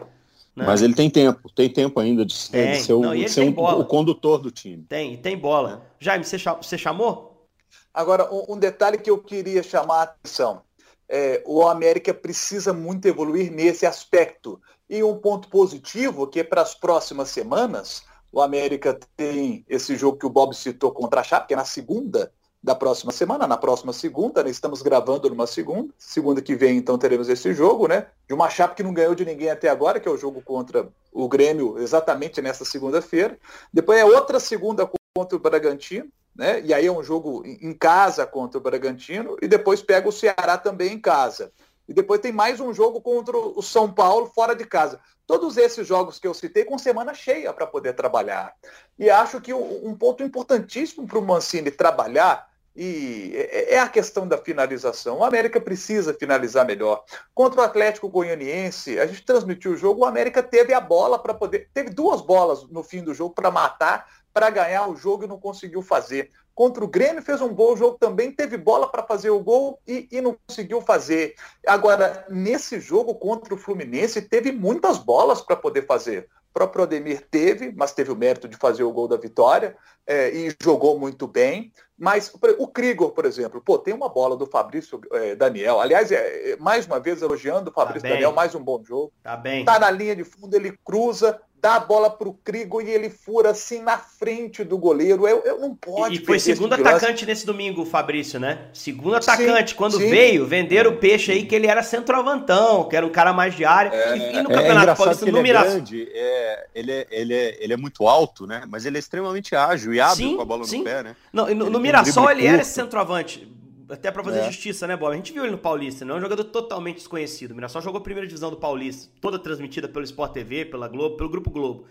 Né? 0.55 0.65
Mas 0.65 0.81
ele 0.81 0.93
tem 0.93 1.09
tempo, 1.09 1.49
tem 1.49 1.69
tempo 1.69 1.99
ainda 1.99 2.25
de, 2.25 2.49
tem. 2.49 2.73
de 2.73 2.81
ser, 2.81 2.93
o, 2.93 3.01
não, 3.01 3.15
de 3.15 3.29
ser 3.29 3.41
um, 3.41 3.49
o 3.49 3.85
condutor 3.85 4.39
do 4.39 4.49
time. 4.49 4.85
Tem, 4.87 5.17
tem 5.17 5.37
bola. 5.37 5.85
É. 5.99 6.05
Jaime, 6.05 6.23
você, 6.23 6.37
você 6.37 6.77
chamou? 6.77 7.47
Agora, 7.93 8.33
um, 8.33 8.55
um, 8.55 8.57
detalhe 8.57 8.97
que 8.97 9.09
eu 9.09 9.17
queria 9.17 9.61
chamar 9.63 9.99
a 9.99 10.03
atenção. 10.03 10.61
É, 11.07 11.43
o 11.45 11.67
América 11.67 12.13
precisa 12.13 12.73
muito 12.73 13.05
evoluir 13.05 13.51
nesse 13.51 13.85
aspecto. 13.85 14.59
E 14.89 15.03
um 15.03 15.17
ponto 15.17 15.49
positivo, 15.49 16.27
que 16.27 16.39
é 16.39 16.43
para 16.43 16.61
as 16.61 16.75
próximas 16.75 17.29
semanas, 17.29 18.03
o 18.31 18.41
América 18.41 18.99
tem 19.15 19.65
esse 19.67 19.95
jogo 19.95 20.17
que 20.17 20.25
o 20.25 20.29
Bob 20.29 20.53
citou 20.53 20.91
contra 20.91 21.21
a 21.21 21.23
Chape, 21.23 21.47
que 21.47 21.53
é 21.53 21.57
na 21.57 21.65
segunda 21.65 22.31
da 22.61 22.73
próxima 22.73 23.11
semana, 23.11 23.45
na 23.47 23.57
próxima 23.57 23.93
segunda, 23.93 24.43
né? 24.43 24.49
estamos 24.49 24.81
gravando 24.81 25.29
numa 25.29 25.45
segunda, 25.45 25.93
segunda 25.99 26.41
que 26.41 26.55
vem 26.55 26.77
então 26.77 26.97
teremos 26.97 27.29
esse 27.29 27.53
jogo, 27.53 27.87
né? 27.87 28.07
De 28.27 28.33
uma 28.33 28.49
Chape 28.49 28.75
que 28.75 28.81
não 28.81 28.91
ganhou 28.91 29.13
de 29.13 29.23
ninguém 29.23 29.51
até 29.51 29.69
agora, 29.69 29.99
que 29.99 30.07
é 30.07 30.11
o 30.11 30.17
jogo 30.17 30.41
contra 30.41 30.89
o 31.13 31.27
Grêmio, 31.29 31.77
exatamente 31.77 32.41
nessa 32.41 32.65
segunda-feira. 32.65 33.37
Depois 33.71 33.99
é 33.99 34.03
outra 34.03 34.39
segunda 34.39 34.89
contra 35.15 35.37
o 35.37 35.39
Bragantino, 35.39 36.07
né? 36.35 36.59
E 36.61 36.73
aí 36.73 36.87
é 36.87 36.91
um 36.91 37.03
jogo 37.03 37.43
em 37.45 37.71
casa 37.71 38.25
contra 38.25 38.57
o 38.57 38.61
Bragantino, 38.61 39.37
e 39.41 39.47
depois 39.47 39.83
pega 39.83 40.09
o 40.09 40.11
Ceará 40.11 40.57
também 40.57 40.93
em 40.93 40.99
casa 40.99 41.51
e 41.87 41.93
depois 41.93 42.19
tem 42.19 42.31
mais 42.31 42.59
um 42.59 42.73
jogo 42.73 43.01
contra 43.01 43.37
o 43.37 43.61
São 43.61 43.91
Paulo 43.91 44.27
fora 44.27 44.55
de 44.55 44.65
casa. 44.65 44.99
Todos 45.27 45.57
esses 45.57 45.87
jogos 45.87 46.19
que 46.19 46.27
eu 46.27 46.33
citei 46.33 46.65
com 46.65 46.77
semana 46.77 47.13
cheia 47.13 47.51
para 47.53 47.65
poder 47.65 47.93
trabalhar. 47.93 48.55
E 48.97 49.09
acho 49.09 49.41
que 49.41 49.53
um 49.53 49.95
ponto 49.95 50.23
importantíssimo 50.23 51.07
para 51.07 51.19
o 51.19 51.25
Mancini 51.25 51.71
trabalhar 51.71 52.47
e 52.75 53.31
é, 53.35 53.75
é 53.75 53.79
a 53.79 53.87
questão 53.87 54.27
da 54.27 54.37
finalização. 54.37 55.19
O 55.19 55.23
América 55.23 55.61
precisa 55.61 56.13
finalizar 56.13 56.65
melhor. 56.65 57.03
Contra 57.33 57.61
o 57.61 57.63
Atlético 57.63 58.09
Goianiense, 58.09 58.99
a 58.99 59.07
gente 59.07 59.23
transmitiu 59.23 59.71
o 59.71 59.77
jogo, 59.77 60.01
o 60.01 60.05
América 60.05 60.43
teve 60.43 60.73
a 60.73 60.81
bola 60.81 61.17
para 61.17 61.33
poder. 61.33 61.69
Teve 61.73 61.89
duas 61.89 62.21
bolas 62.21 62.63
no 62.69 62.83
fim 62.83 63.03
do 63.03 63.13
jogo 63.13 63.33
para 63.33 63.49
matar, 63.49 64.07
para 64.33 64.49
ganhar 64.49 64.87
o 64.87 64.95
jogo 64.95 65.23
e 65.23 65.27
não 65.27 65.39
conseguiu 65.39 65.81
fazer. 65.81 66.29
Contra 66.53 66.83
o 66.83 66.87
Grêmio 66.87 67.21
fez 67.21 67.41
um 67.41 67.53
bom 67.53 67.75
jogo 67.75 67.97
também, 67.97 68.31
teve 68.31 68.57
bola 68.57 68.89
para 68.89 69.03
fazer 69.03 69.29
o 69.29 69.41
gol 69.41 69.79
e, 69.85 70.07
e, 70.09 70.21
não 70.21 70.37
conseguiu 70.47 70.81
fazer. 70.81 71.35
Agora, 71.67 72.25
nesse 72.29 72.79
jogo 72.79 73.15
contra 73.15 73.53
o 73.53 73.57
Fluminense, 73.57 74.21
teve 74.21 74.53
muitas 74.53 74.97
bolas 74.97 75.41
para 75.41 75.57
poder 75.57 75.85
fazer. 75.85 76.29
O 76.55 76.57
próprio 76.57 76.83
Ademir 76.83 77.27
teve, 77.29 77.73
mas 77.75 77.91
teve 77.91 78.13
o 78.13 78.15
mérito 78.15 78.47
de 78.47 78.55
fazer 78.55 78.81
o 78.81 78.91
gol 78.93 79.09
da 79.09 79.17
vitória 79.17 79.75
é, 80.07 80.29
e 80.29 80.55
jogou 80.63 80.97
muito 80.97 81.27
bem. 81.27 81.69
Mas 81.99 82.33
o 82.57 82.65
Krigor, 82.65 83.11
por 83.11 83.25
exemplo, 83.25 83.61
pô, 83.61 83.77
tem 83.77 83.93
uma 83.93 84.07
bola 84.07 84.37
do 84.37 84.45
Fabrício 84.45 85.01
é, 85.11 85.35
Daniel. 85.35 85.81
Aliás, 85.81 86.13
é, 86.13 86.55
mais 86.57 86.85
uma 86.85 86.97
vez 86.97 87.21
elogiando 87.21 87.71
o 87.71 87.73
Fabrício 87.73 88.03
tá 88.03 88.07
Daniel, 88.07 88.31
mais 88.31 88.55
um 88.55 88.63
bom 88.63 88.81
jogo. 88.81 89.11
Tá 89.21 89.35
bem. 89.35 89.65
Tá 89.65 89.77
na 89.77 89.91
linha 89.91 90.15
de 90.15 90.23
fundo, 90.23 90.55
ele 90.55 90.79
cruza, 90.81 91.41
dá 91.65 91.77
a 91.77 91.79
bola 91.79 92.11
para 92.11 92.29
o 92.29 92.33
Crigo 92.33 92.79
e 92.79 92.91
ele 92.91 93.09
fura 93.09 93.49
assim 93.49 93.81
na 93.81 93.97
frente 93.97 94.63
do 94.63 94.77
goleiro. 94.77 95.27
Eu, 95.27 95.41
eu 95.43 95.59
não 95.59 95.73
pode. 95.73 96.21
E 96.21 96.23
foi 96.23 96.37
segundo 96.37 96.73
atacante 96.73 97.25
nesse 97.25 97.43
domingo, 97.43 97.83
Fabrício, 97.83 98.39
né? 98.39 98.67
Segundo 98.71 99.15
atacante. 99.15 99.71
Sim, 99.71 99.75
Quando 99.75 99.97
sim. 99.97 100.07
veio, 100.07 100.45
venderam 100.45 100.91
o 100.91 100.97
peixe 100.97 101.31
aí 101.31 101.43
que 101.43 101.55
ele 101.55 101.65
era 101.65 101.81
centroavantão, 101.81 102.87
que 102.87 102.95
era 102.95 103.03
um 103.03 103.09
cara 103.09 103.33
mais 103.33 103.55
de 103.55 103.65
área. 103.65 103.89
É, 103.89 104.15
e, 104.15 104.43
no 104.43 104.51
é, 104.51 104.53
Campeonato 104.53 104.91
é 104.91 104.95
Paulista, 104.95 105.25
no 105.25 105.41
Mirassol. 105.41 105.71
É 105.71 105.73
grande, 105.73 106.07
é, 106.13 106.67
ele, 106.75 106.91
é, 106.91 107.07
ele, 107.09 107.33
é, 107.33 107.57
ele 107.59 107.73
é 107.73 107.77
muito 107.77 108.07
alto, 108.07 108.45
né? 108.45 108.61
Mas 108.69 108.85
ele 108.85 108.97
é 108.97 108.99
extremamente 108.99 109.55
ágil 109.55 109.91
e 109.91 109.99
abre 109.99 110.17
sim, 110.17 110.35
com 110.35 110.43
a 110.43 110.45
bola 110.45 110.67
no 110.67 110.83
pé, 110.83 111.01
né? 111.01 111.15
Não, 111.33 111.47
no, 111.55 111.71
no 111.71 111.79
Mirassol 111.79 112.29
ele 112.29 112.45
era 112.45 112.61
esse 112.61 112.73
centroavante 112.73 113.54
até 113.89 114.11
para 114.11 114.23
fazer 114.23 114.39
é. 114.39 114.45
justiça, 114.45 114.87
né, 114.87 114.95
Bob? 114.95 115.13
A 115.13 115.15
gente 115.15 115.33
viu 115.33 115.43
ele 115.43 115.51
no 115.51 115.57
Paulista, 115.57 116.03
não 116.05 116.15
é 116.15 116.17
um 116.17 116.21
jogador 116.21 116.43
totalmente 116.45 116.97
desconhecido. 116.97 117.51
O 117.51 117.55
Mirassol 117.55 117.81
jogou 117.81 117.99
a 117.99 118.03
primeira 118.03 118.27
divisão 118.27 118.49
do 118.49 118.57
Paulista, 118.57 119.11
toda 119.21 119.37
transmitida 119.37 119.87
pelo 119.87 120.03
Sport 120.05 120.33
TV, 120.33 120.65
pela 120.65 120.87
Globo, 120.87 121.17
pelo 121.17 121.29
Grupo 121.29 121.49
Globo. 121.49 121.85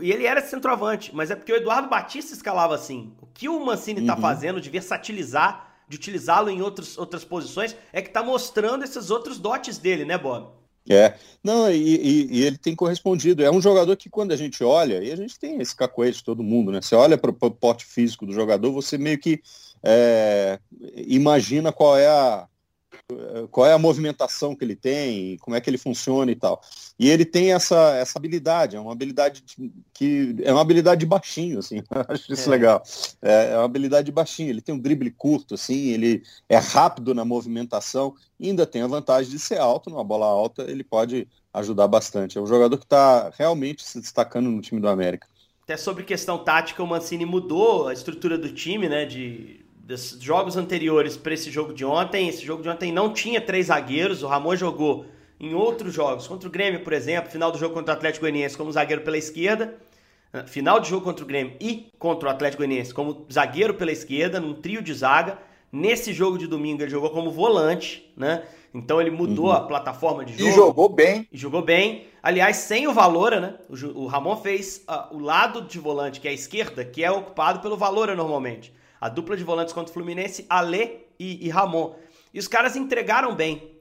E 0.00 0.12
ele 0.12 0.26
era 0.26 0.40
centroavante, 0.40 1.14
mas 1.14 1.30
é 1.30 1.36
porque 1.36 1.52
o 1.52 1.56
Eduardo 1.56 1.88
Batista 1.88 2.34
escalava 2.34 2.74
assim. 2.74 3.14
O 3.20 3.26
que 3.26 3.48
o 3.48 3.64
Mancini 3.64 4.00
está 4.00 4.14
uhum. 4.14 4.20
fazendo 4.20 4.60
de 4.60 4.68
versatilizar, 4.70 5.74
de 5.88 5.96
utilizá-lo 5.96 6.50
em 6.50 6.60
outros, 6.62 6.98
outras 6.98 7.24
posições, 7.24 7.74
é 7.92 8.02
que 8.02 8.08
está 8.08 8.22
mostrando 8.22 8.84
esses 8.84 9.10
outros 9.10 9.38
dotes 9.38 9.78
dele, 9.78 10.04
né, 10.04 10.18
Bob? 10.18 10.61
É, 10.88 11.14
não, 11.44 11.70
e, 11.70 11.76
e, 11.76 12.38
e, 12.38 12.42
ele 12.44 12.58
tem 12.58 12.74
correspondido. 12.74 13.44
É 13.44 13.50
um 13.50 13.60
jogador 13.60 13.96
que 13.96 14.10
quando 14.10 14.32
a 14.32 14.36
gente 14.36 14.64
olha, 14.64 15.02
e 15.02 15.12
a 15.12 15.16
gente 15.16 15.38
tem 15.38 15.60
esse 15.60 15.74
cacoete 15.74 16.18
de 16.18 16.24
todo 16.24 16.42
mundo, 16.42 16.72
né? 16.72 16.80
Você 16.80 16.94
olha 16.94 17.16
para 17.16 17.30
o 17.30 17.50
porte 17.50 17.84
físico 17.84 18.26
do 18.26 18.32
jogador, 18.32 18.72
você 18.72 18.98
meio 18.98 19.18
que 19.18 19.40
é, 19.84 20.58
imagina 20.94 21.72
qual 21.72 21.96
é 21.96 22.08
a 22.08 22.48
qual 23.50 23.66
é 23.66 23.72
a 23.72 23.78
movimentação 23.78 24.54
que 24.54 24.64
ele 24.64 24.76
tem, 24.76 25.36
como 25.38 25.56
é 25.56 25.60
que 25.60 25.68
ele 25.68 25.78
funciona 25.78 26.30
e 26.30 26.36
tal. 26.36 26.60
E 26.98 27.08
ele 27.10 27.24
tem 27.24 27.52
essa, 27.52 27.94
essa 27.96 28.18
habilidade, 28.18 28.76
é 28.76 28.80
uma 28.80 28.92
habilidade 28.92 29.42
que 29.92 30.36
é 30.42 30.52
uma 30.52 30.60
habilidade 30.60 31.00
de 31.00 31.06
baixinho, 31.06 31.58
assim, 31.58 31.82
acho 32.08 32.32
isso 32.32 32.48
é. 32.48 32.50
legal. 32.50 32.82
É, 33.20 33.50
é, 33.52 33.56
uma 33.56 33.64
habilidade 33.64 34.06
de 34.06 34.12
baixinho, 34.12 34.50
ele 34.50 34.60
tem 34.60 34.74
um 34.74 34.78
drible 34.78 35.10
curto, 35.10 35.54
assim, 35.54 35.88
ele 35.88 36.22
é 36.48 36.58
rápido 36.58 37.14
na 37.14 37.24
movimentação, 37.24 38.14
ainda 38.40 38.66
tem 38.66 38.82
a 38.82 38.86
vantagem 38.86 39.30
de 39.30 39.38
ser 39.38 39.58
alto, 39.58 39.90
numa 39.90 40.04
bola 40.04 40.26
alta 40.26 40.62
ele 40.62 40.84
pode 40.84 41.28
ajudar 41.52 41.88
bastante. 41.88 42.38
É 42.38 42.40
um 42.40 42.46
jogador 42.46 42.76
que 42.78 42.84
está 42.84 43.30
realmente 43.36 43.84
se 43.84 44.00
destacando 44.00 44.50
no 44.50 44.60
time 44.60 44.80
do 44.80 44.88
América. 44.88 45.26
Até 45.64 45.76
sobre 45.76 46.02
questão 46.02 46.42
tática, 46.42 46.82
o 46.82 46.86
Mancini 46.86 47.24
mudou 47.24 47.88
a 47.88 47.92
estrutura 47.92 48.36
do 48.36 48.52
time, 48.52 48.88
né, 48.88 49.04
de 49.04 49.61
dos 49.84 50.16
jogos 50.20 50.56
anteriores 50.56 51.16
para 51.16 51.34
esse 51.34 51.50
jogo 51.50 51.74
de 51.74 51.84
ontem. 51.84 52.28
Esse 52.28 52.44
jogo 52.44 52.62
de 52.62 52.68
ontem 52.68 52.92
não 52.92 53.12
tinha 53.12 53.40
três 53.40 53.66
zagueiros. 53.66 54.22
O 54.22 54.26
Ramon 54.26 54.56
jogou 54.56 55.06
em 55.42 55.54
outros 55.54 55.92
jogos, 55.92 56.28
contra 56.28 56.48
o 56.48 56.52
Grêmio, 56.52 56.84
por 56.84 56.92
exemplo, 56.92 57.28
final 57.28 57.50
do 57.50 57.58
jogo 57.58 57.74
contra 57.74 57.92
o 57.92 57.96
Atlético 57.96 58.22
Goianiense 58.22 58.56
como 58.56 58.70
zagueiro 58.70 59.02
pela 59.02 59.18
esquerda, 59.18 59.76
ah, 60.32 60.44
final 60.44 60.78
de 60.78 60.88
jogo 60.88 61.04
contra 61.04 61.24
o 61.24 61.26
Grêmio 61.26 61.56
e 61.60 61.90
contra 61.98 62.28
o 62.28 62.32
Atlético 62.32 62.62
Goianiense 62.62 62.94
como 62.94 63.26
zagueiro 63.30 63.74
pela 63.74 63.90
esquerda, 63.90 64.38
num 64.38 64.54
trio 64.54 64.80
de 64.80 64.94
zaga. 64.94 65.38
Nesse 65.72 66.12
jogo 66.12 66.38
de 66.38 66.46
domingo 66.46 66.82
ele 66.82 66.90
jogou 66.90 67.10
como 67.10 67.30
volante, 67.32 68.08
né? 68.16 68.44
Então 68.72 69.00
ele 69.00 69.10
mudou 69.10 69.46
uhum. 69.46 69.52
a 69.52 69.60
plataforma 69.62 70.24
de 70.24 70.34
jogo. 70.34 70.48
E 70.48 70.52
jogou 70.52 70.88
bem. 70.88 71.26
E 71.32 71.36
jogou 71.36 71.60
bem. 71.60 72.06
Aliás, 72.22 72.58
sem 72.58 72.86
o 72.86 72.92
Valora, 72.92 73.40
né? 73.40 73.54
O, 73.68 74.02
o 74.04 74.06
Ramon 74.06 74.36
fez 74.36 74.84
uh, 74.88 75.14
o 75.14 75.18
lado 75.18 75.62
de 75.62 75.78
volante, 75.78 76.20
que 76.20 76.28
é 76.28 76.30
a 76.30 76.34
esquerda, 76.34 76.84
que 76.84 77.02
é 77.02 77.10
ocupado 77.10 77.60
pelo 77.60 77.76
Valora 77.76 78.14
normalmente. 78.14 78.72
A 79.02 79.08
dupla 79.08 79.36
de 79.36 79.42
volantes 79.42 79.74
contra 79.74 79.90
o 79.90 79.92
Fluminense, 79.92 80.46
Ale 80.48 81.08
e, 81.18 81.44
e 81.44 81.50
Ramon. 81.50 81.96
E 82.32 82.38
os 82.38 82.46
caras 82.46 82.76
entregaram 82.76 83.34
bem. 83.34 83.72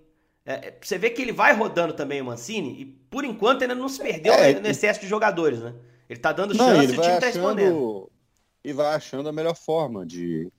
É, 0.44 0.54
é, 0.54 0.78
você 0.82 0.98
vê 0.98 1.12
que 1.12 1.22
ele 1.22 1.32
vai 1.32 1.54
rodando 1.54 1.94
também 1.94 2.20
o 2.20 2.26
Mancini 2.26 2.82
e 2.82 2.86
por 2.86 3.24
enquanto 3.24 3.62
ainda 3.62 3.76
não 3.76 3.88
se 3.88 4.02
perdeu 4.02 4.34
é, 4.34 4.60
no 4.60 4.68
excesso 4.68 5.00
de 5.00 5.06
jogadores, 5.06 5.60
né? 5.60 5.76
Ele 6.10 6.20
tá 6.20 6.34
dando 6.34 6.56
não, 6.56 6.66
chance 6.66 6.96
e 6.96 6.98
o 6.98 7.02
time 7.02 7.20
tá 7.20 7.28
respondendo. 7.28 8.12
E 8.64 8.74
vai 8.74 8.96
achando 8.96 9.30
a 9.30 9.32
melhor 9.32 9.56
forma 9.56 10.04
de, 10.08 10.52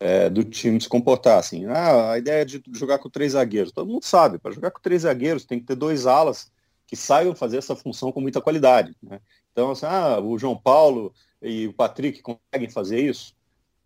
é, 0.00 0.28
do 0.28 0.42
time 0.42 0.80
se 0.80 0.88
comportar. 0.88 1.38
Assim, 1.38 1.66
ah, 1.66 2.10
a 2.10 2.18
ideia 2.18 2.44
de 2.44 2.60
jogar 2.72 2.98
com 2.98 3.08
três 3.08 3.34
zagueiros. 3.34 3.70
Todo 3.70 3.86
mundo 3.86 4.02
sabe, 4.02 4.38
para 4.38 4.50
jogar 4.50 4.72
com 4.72 4.80
três 4.80 5.02
zagueiros 5.02 5.44
tem 5.44 5.60
que 5.60 5.66
ter 5.66 5.76
dois 5.76 6.08
alas 6.08 6.50
que 6.88 6.96
saibam 6.96 7.36
fazer 7.36 7.58
essa 7.58 7.76
função 7.76 8.10
com 8.10 8.20
muita 8.20 8.40
qualidade. 8.40 8.96
Né? 9.00 9.20
Então, 9.52 9.70
assim, 9.70 9.86
ah, 9.86 10.18
o 10.20 10.36
João 10.36 10.56
Paulo 10.56 11.14
e 11.40 11.68
o 11.68 11.72
Patrick 11.72 12.20
conseguem 12.20 12.68
fazer 12.68 13.00
isso? 13.00 13.37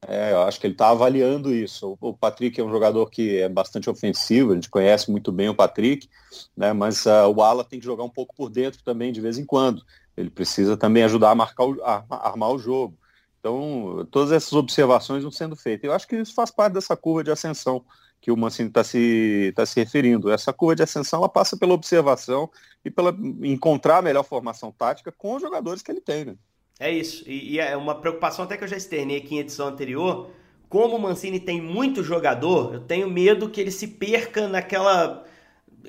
É, 0.07 0.33
eu 0.33 0.43
acho 0.43 0.59
que 0.59 0.67
ele 0.67 0.75
está 0.75 0.91
avaliando 0.91 1.55
isso. 1.55 1.97
O, 2.01 2.13
Patrick 2.13 2.61
é 2.61 2.65
um 2.65 2.71
jogador 2.71 3.09
que 3.09 3.39
é 3.39 3.49
bastante 3.49 3.89
ofensivo, 3.89 4.53
a 4.53 4.55
gente 4.55 4.69
conhece 4.69 5.11
muito 5.11 5.31
bem 5.31 5.49
o 5.49 5.55
Patrick, 5.55 6.09
né, 6.57 6.73
mas 6.73 7.07
uh, 7.07 7.29
o 7.35 7.41
Ala 7.41 7.65
tem 7.65 7.79
que 7.79 7.85
jogar 7.85 8.03
um 8.03 8.11
pouco 8.11 8.35
por 8.35 8.51
dentro 8.51 8.83
também 8.83 9.13
de 9.13 9.21
vez 9.21 9.39
em 9.39 9.47
quando. 9.47 9.85
Ele 10.17 10.29
precisa 10.29 10.77
também 10.77 11.05
ajudar 11.05 11.31
a, 11.31 11.35
marcar 11.35 11.65
o, 11.65 11.83
a, 11.85 12.05
a 12.11 12.29
armar 12.29 12.51
o 12.51 12.59
jogo. 12.59 12.99
Então, 13.39 14.07
todas 14.11 14.31
essas 14.33 14.53
observações 14.53 15.23
vão 15.23 15.33
sendo 15.33 15.57
feitas. 15.57 15.85
Eu 15.85 15.93
acho 15.93 16.07
que 16.07 16.17
isso 16.17 16.35
faz 16.35 16.51
parte 16.51 16.75
dessa 16.75 16.97
curva 16.97 17.25
de 17.25 17.31
ascensão 17.31 17.85
que 18.21 18.31
o 18.31 18.37
Mancini 18.37 18.69
está 18.69 18.85
se, 18.85 19.53
tá 19.57 19.67
se 19.67 19.81
referindo. 19.81 20.31
Essa 20.31 20.53
curva 20.53 20.77
de 20.77 20.83
ascensão 20.83 21.19
ela 21.19 21.29
passa 21.29 21.57
pela 21.57 21.75
observação 21.75 22.49
e 22.85 22.91
pela 22.91 23.11
encontrar 23.43 23.99
a 23.99 24.03
melhor 24.03 24.23
formação 24.23 24.71
tática 24.71 25.11
com 25.11 25.35
os 25.35 25.43
jogadores 25.43 25.83
que 25.83 25.91
ele 25.91 26.01
tem. 26.01 26.25
Né? 26.27 26.37
É 26.83 26.91
isso. 26.91 27.23
E, 27.29 27.55
e, 27.55 27.61
é 27.61 27.77
uma 27.77 27.95
preocupação 27.95 28.45
até 28.45 28.57
que 28.57 28.65
eu 28.65 28.69
já 28.69 28.77
externei 28.77 29.19
aqui 29.19 29.37
em 29.37 29.39
edição 29.39 29.69
anterior. 29.69 30.31
Como 30.69 30.97
o 30.97 30.99
Mancini 30.99 31.39
tem 31.39 31.61
muito 31.61 32.03
jogador, 32.03 32.75
eu 32.75 32.81
tenho 32.81 33.09
medo 33.09 33.49
que 33.49 33.61
ele 33.61 33.71
se 33.71 33.87
perca 33.87 34.49
naquela 34.49 35.25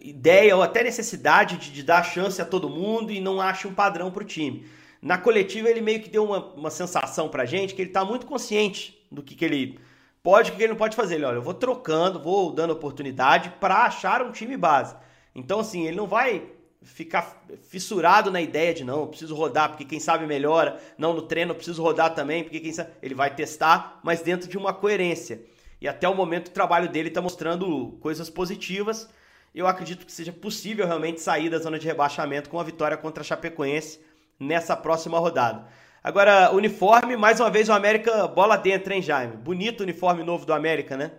ideia 0.04 0.56
ou 0.56 0.62
até 0.62 0.84
necessidade 0.84 1.58
de, 1.58 1.72
de 1.72 1.82
dar 1.82 2.04
chance 2.04 2.40
a 2.40 2.46
todo 2.46 2.70
mundo 2.70 3.12
e 3.12 3.20
não 3.20 3.42
ache 3.42 3.68
um 3.68 3.74
padrão 3.74 4.12
para 4.12 4.22
o 4.22 4.26
time. 4.26 4.68
Na 5.02 5.18
coletiva 5.18 5.68
ele 5.68 5.82
meio 5.82 6.00
que 6.00 6.10
deu 6.10 6.26
uma, 6.26 6.54
uma 6.54 6.70
sensação 6.70 7.28
pra 7.28 7.44
gente 7.44 7.74
que 7.74 7.82
ele 7.82 7.90
está 7.90 8.06
muito 8.06 8.28
consciente 8.28 9.04
do 9.12 9.24
que, 9.24 9.34
que 9.34 9.46
ele 9.46 9.80
pode 10.22 10.52
e 10.52 10.54
o 10.54 10.56
que 10.56 10.62
ele 10.62 10.74
não 10.74 10.78
pode 10.78 10.96
fazer. 10.96 11.16
Ele, 11.16 11.26
olha, 11.26 11.38
eu 11.38 11.42
vou 11.42 11.56
trocando, 11.56 12.22
vou 12.22 12.52
dando 12.52 12.72
oportunidade 12.72 13.52
para 13.60 13.86
achar 13.86 14.22
um 14.22 14.32
time 14.32 14.56
base. 14.56 14.96
Então, 15.34 15.60
assim, 15.60 15.88
ele 15.88 15.98
não 15.98 16.06
vai 16.06 16.53
ficar 16.84 17.44
fissurado 17.70 18.30
na 18.30 18.42
ideia 18.42 18.74
de 18.74 18.84
não, 18.84 19.08
preciso 19.08 19.36
rodar 19.36 19.70
porque 19.70 19.86
quem 19.86 20.00
sabe 20.00 20.26
melhora, 20.26 20.80
não 20.98 21.14
no 21.14 21.22
treino 21.22 21.56
preciso 21.56 21.82
rodar 21.82 22.14
também 22.14 22.44
porque 22.44 22.60
quem 22.60 22.72
sabe 22.72 22.92
ele 23.02 23.16
vai 23.16 23.34
testar, 23.34 24.00
mas 24.04 24.22
dentro 24.22 24.50
de 24.50 24.58
uma 24.58 24.74
coerência. 24.74 25.42
E 25.82 25.88
até 25.88 26.08
o 26.08 26.16
momento 26.16 26.48
o 26.48 26.52
trabalho 26.52 26.90
dele 26.90 27.10
está 27.10 27.22
mostrando 27.22 27.98
coisas 28.00 28.30
positivas. 28.30 29.10
Eu 29.54 29.68
acredito 29.68 30.06
que 30.06 30.12
seja 30.12 30.32
possível 30.32 30.88
realmente 30.88 31.22
sair 31.22 31.50
da 31.50 31.60
zona 31.60 31.78
de 31.78 31.86
rebaixamento 31.86 32.50
com 32.50 32.60
a 32.60 32.64
vitória 32.64 32.98
contra 32.98 33.22
a 33.22 33.24
Chapecoense 33.26 34.00
nessa 34.40 34.76
próxima 34.76 35.20
rodada. 35.20 35.68
Agora, 36.04 36.52
uniforme, 36.52 37.16
mais 37.16 37.40
uma 37.40 37.50
vez 37.50 37.70
o 37.70 37.74
América 37.74 38.28
bola 38.28 38.58
dentro, 38.58 38.94
hein, 38.94 39.02
Jaime? 39.02 39.38
Bonito 39.38 39.82
uniforme 39.82 40.24
novo 40.24 40.46
do 40.46 40.54
América, 40.54 40.98
né? 40.98 41.12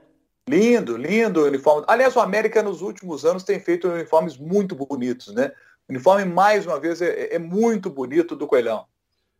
Lindo, 0.48 0.96
lindo 0.96 1.40
o 1.40 1.46
uniforme. 1.46 1.84
Aliás, 1.88 2.14
o 2.14 2.20
América 2.20 2.62
nos 2.62 2.82
últimos 2.82 3.24
anos 3.24 3.42
tem 3.42 3.58
feito 3.58 3.88
uniformes 3.88 4.36
muito 4.36 4.74
bonitos, 4.74 5.32
né? 5.34 5.52
O 5.88 5.92
uniforme, 5.92 6.24
mais 6.26 6.66
uma 6.66 6.78
vez, 6.78 7.00
é, 7.00 7.34
é 7.34 7.38
muito 7.38 7.88
bonito 7.88 8.36
do 8.36 8.46
Coelhão. 8.46 8.86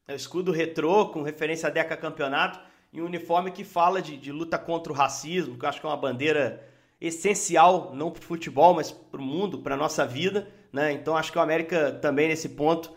É 0.09 0.15
o 0.15 0.17
escudo 0.17 0.51
retrô, 0.51 1.09
com 1.09 1.23
referência 1.23 1.69
a 1.69 1.71
Deca 1.71 1.97
Campeonato, 1.97 2.59
e 2.91 3.03
um 3.03 3.07
uniforme 3.07 3.51
que 3.51 3.65
fala 3.65 4.01
de, 4.01 4.17
de 4.17 4.33
luta 4.33 4.59
contra 4.59 4.93
o 4.93 4.97
racismo, 4.97 5.59
que 5.59 5.65
eu 5.65 5.69
acho 5.69 5.81
que 5.81 5.87
é 5.87 5.91
uma 5.91 5.97
bandeira 5.97 6.63
essencial, 7.01 7.93
não 7.95 8.11
para 8.11 8.23
o 8.23 8.25
futebol, 8.25 8.75
mas 8.75 8.91
para 8.91 9.21
o 9.21 9.25
mundo, 9.25 9.59
para 9.59 9.75
a 9.75 9.79
nossa 9.79 10.07
vida. 10.07 10.49
Né? 10.73 10.93
Então 10.93 11.17
acho 11.17 11.31
que 11.31 11.39
o 11.39 11.41
América 11.41 11.93
também, 11.93 12.29
nesse 12.29 12.51
ponto, 12.51 12.91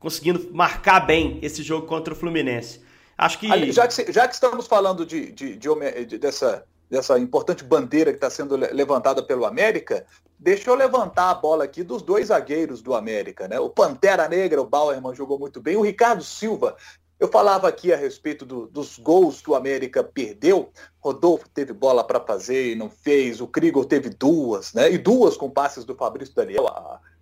conseguindo 0.00 0.52
marcar 0.52 1.00
bem 1.00 1.38
esse 1.42 1.62
jogo 1.62 1.86
contra 1.86 2.12
o 2.12 2.16
Fluminense. 2.16 2.82
Acho 3.16 3.38
que. 3.38 3.72
Já 3.72 3.86
que, 3.86 4.12
já 4.12 4.26
que 4.26 4.34
estamos 4.34 4.66
falando 4.66 5.06
de, 5.06 5.30
de, 5.30 5.56
de, 5.56 6.04
de 6.06 6.18
dessa 6.18 6.66
dessa 6.92 7.18
importante 7.18 7.64
bandeira 7.64 8.10
que 8.10 8.18
está 8.18 8.28
sendo 8.28 8.54
levantada 8.54 9.22
pelo 9.22 9.46
América, 9.46 10.04
deixa 10.38 10.68
eu 10.68 10.74
levantar 10.74 11.30
a 11.30 11.34
bola 11.34 11.64
aqui 11.64 11.82
dos 11.82 12.02
dois 12.02 12.26
zagueiros 12.26 12.82
do 12.82 12.94
América, 12.94 13.48
né? 13.48 13.58
O 13.58 13.70
Pantera 13.70 14.28
Negra, 14.28 14.60
o 14.60 14.66
Bauerman 14.66 15.14
jogou 15.14 15.38
muito 15.38 15.58
bem, 15.58 15.74
o 15.74 15.80
Ricardo 15.80 16.22
Silva. 16.22 16.76
Eu 17.18 17.28
falava 17.28 17.66
aqui 17.66 17.94
a 17.94 17.96
respeito 17.96 18.44
do, 18.44 18.66
dos 18.66 18.98
gols 18.98 19.40
que 19.40 19.48
o 19.48 19.54
América 19.54 20.04
perdeu. 20.04 20.70
Rodolfo 21.00 21.48
teve 21.48 21.72
bola 21.72 22.04
para 22.04 22.20
fazer 22.20 22.72
e 22.72 22.74
não 22.74 22.90
fez. 22.90 23.40
O 23.40 23.46
Krigor 23.46 23.86
teve 23.86 24.10
duas, 24.10 24.74
né? 24.74 24.92
E 24.92 24.98
duas 24.98 25.34
com 25.34 25.48
passes 25.48 25.86
do 25.86 25.94
Fabrício 25.94 26.34
Daniel. 26.34 26.66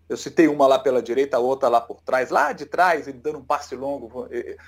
Eu 0.08 0.16
citei 0.16 0.48
uma 0.48 0.66
lá 0.66 0.80
pela 0.80 1.00
direita, 1.00 1.36
a 1.36 1.40
outra 1.40 1.68
lá 1.68 1.80
por 1.80 2.00
trás, 2.02 2.30
lá 2.30 2.52
de 2.52 2.66
trás, 2.66 3.06
ele 3.06 3.18
dando 3.18 3.38
um 3.38 3.44
passe 3.44 3.76
longo. 3.76 4.26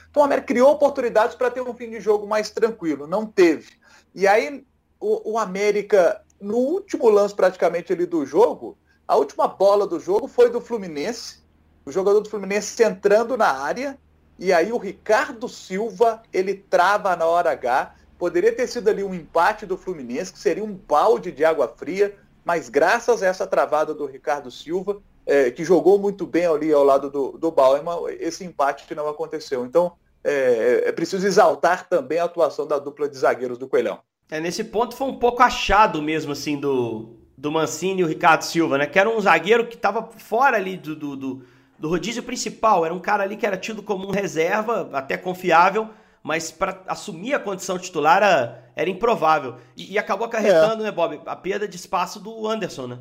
Então 0.08 0.22
o 0.22 0.24
América 0.24 0.46
criou 0.46 0.70
oportunidades 0.70 1.34
para 1.34 1.50
ter 1.50 1.60
um 1.60 1.74
fim 1.74 1.90
de 1.90 1.98
jogo 1.98 2.24
mais 2.24 2.50
tranquilo, 2.50 3.08
não 3.08 3.26
teve. 3.26 3.82
E 4.14 4.28
aí 4.28 4.64
o, 5.02 5.32
o 5.32 5.38
América, 5.38 6.22
no 6.40 6.56
último 6.56 7.08
lance 7.08 7.34
praticamente 7.34 7.92
ali 7.92 8.06
do 8.06 8.24
jogo, 8.24 8.78
a 9.06 9.16
última 9.16 9.48
bola 9.48 9.86
do 9.86 9.98
jogo 9.98 10.28
foi 10.28 10.48
do 10.48 10.60
Fluminense, 10.60 11.42
o 11.84 11.90
jogador 11.90 12.20
do 12.20 12.30
Fluminense 12.30 12.82
entrando 12.82 13.36
na 13.36 13.48
área, 13.48 13.98
e 14.38 14.52
aí 14.52 14.72
o 14.72 14.78
Ricardo 14.78 15.48
Silva, 15.48 16.22
ele 16.32 16.54
trava 16.54 17.14
na 17.16 17.26
hora 17.26 17.50
H, 17.50 17.96
poderia 18.16 18.54
ter 18.54 18.68
sido 18.68 18.88
ali 18.88 19.02
um 19.02 19.12
empate 19.12 19.66
do 19.66 19.76
Fluminense, 19.76 20.32
que 20.32 20.38
seria 20.38 20.62
um 20.62 20.72
balde 20.72 21.32
de 21.32 21.44
água 21.44 21.66
fria, 21.66 22.16
mas 22.44 22.68
graças 22.68 23.22
a 23.22 23.26
essa 23.26 23.46
travada 23.46 23.92
do 23.92 24.06
Ricardo 24.06 24.50
Silva, 24.50 25.02
é, 25.26 25.50
que 25.50 25.64
jogou 25.64 25.98
muito 25.98 26.26
bem 26.26 26.46
ali 26.46 26.72
ao 26.72 26.84
lado 26.84 27.10
do, 27.10 27.32
do 27.32 27.50
Bauerman, 27.50 28.16
esse 28.20 28.44
empate 28.44 28.92
não 28.94 29.08
aconteceu. 29.08 29.64
Então, 29.64 29.92
é, 30.24 30.84
é 30.86 30.92
preciso 30.92 31.26
exaltar 31.26 31.88
também 31.88 32.18
a 32.18 32.24
atuação 32.24 32.66
da 32.66 32.78
dupla 32.78 33.08
de 33.08 33.16
zagueiros 33.16 33.58
do 33.58 33.68
Coelhão. 33.68 34.00
É, 34.30 34.40
nesse 34.40 34.64
ponto 34.64 34.96
foi 34.96 35.08
um 35.08 35.18
pouco 35.18 35.42
achado 35.42 36.00
mesmo, 36.00 36.32
assim, 36.32 36.58
do, 36.58 37.16
do 37.36 37.50
Mancini 37.50 38.00
e 38.00 38.04
o 38.04 38.08
Ricardo 38.08 38.42
Silva, 38.42 38.78
né? 38.78 38.86
Que 38.86 38.98
era 38.98 39.08
um 39.08 39.20
zagueiro 39.20 39.66
que 39.66 39.74
estava 39.74 40.08
fora 40.16 40.56
ali 40.56 40.76
do, 40.76 40.94
do, 40.94 41.16
do, 41.16 41.44
do, 41.78 41.88
rodízio 41.88 42.22
principal. 42.22 42.84
Era 42.84 42.94
um 42.94 43.00
cara 43.00 43.24
ali 43.24 43.36
que 43.36 43.46
era 43.46 43.56
tido 43.56 43.82
como 43.82 44.06
um 44.06 44.10
reserva, 44.10 44.88
até 44.92 45.16
confiável, 45.16 45.90
mas 46.22 46.50
para 46.50 46.82
assumir 46.86 47.34
a 47.34 47.40
condição 47.40 47.78
titular 47.78 48.18
era, 48.18 48.70
era 48.74 48.88
improvável. 48.88 49.56
E, 49.76 49.92
e 49.92 49.98
acabou 49.98 50.26
acarretando, 50.26 50.82
é. 50.82 50.86
né, 50.86 50.92
Bob, 50.92 51.20
a 51.26 51.36
perda 51.36 51.66
de 51.66 51.76
espaço 51.76 52.20
do 52.20 52.46
Anderson, 52.48 52.86
né? 52.86 52.98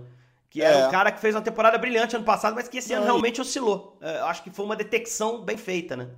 Que 0.50 0.62
era 0.62 0.80
é. 0.80 0.88
um 0.88 0.92
cara 0.92 1.12
que 1.12 1.22
fez 1.22 1.34
uma 1.34 1.42
temporada 1.42 1.78
brilhante 1.78 2.16
ano 2.16 2.26
passado, 2.26 2.56
mas 2.56 2.68
que 2.68 2.80
esse 2.80 2.90
Não, 2.90 2.98
ano 2.98 3.06
realmente 3.06 3.40
oscilou. 3.40 3.98
É, 4.02 4.20
acho 4.22 4.44
que 4.44 4.50
foi 4.50 4.66
uma 4.66 4.76
detecção 4.76 5.42
bem 5.42 5.56
feita, 5.56 5.96
né? 5.96 6.10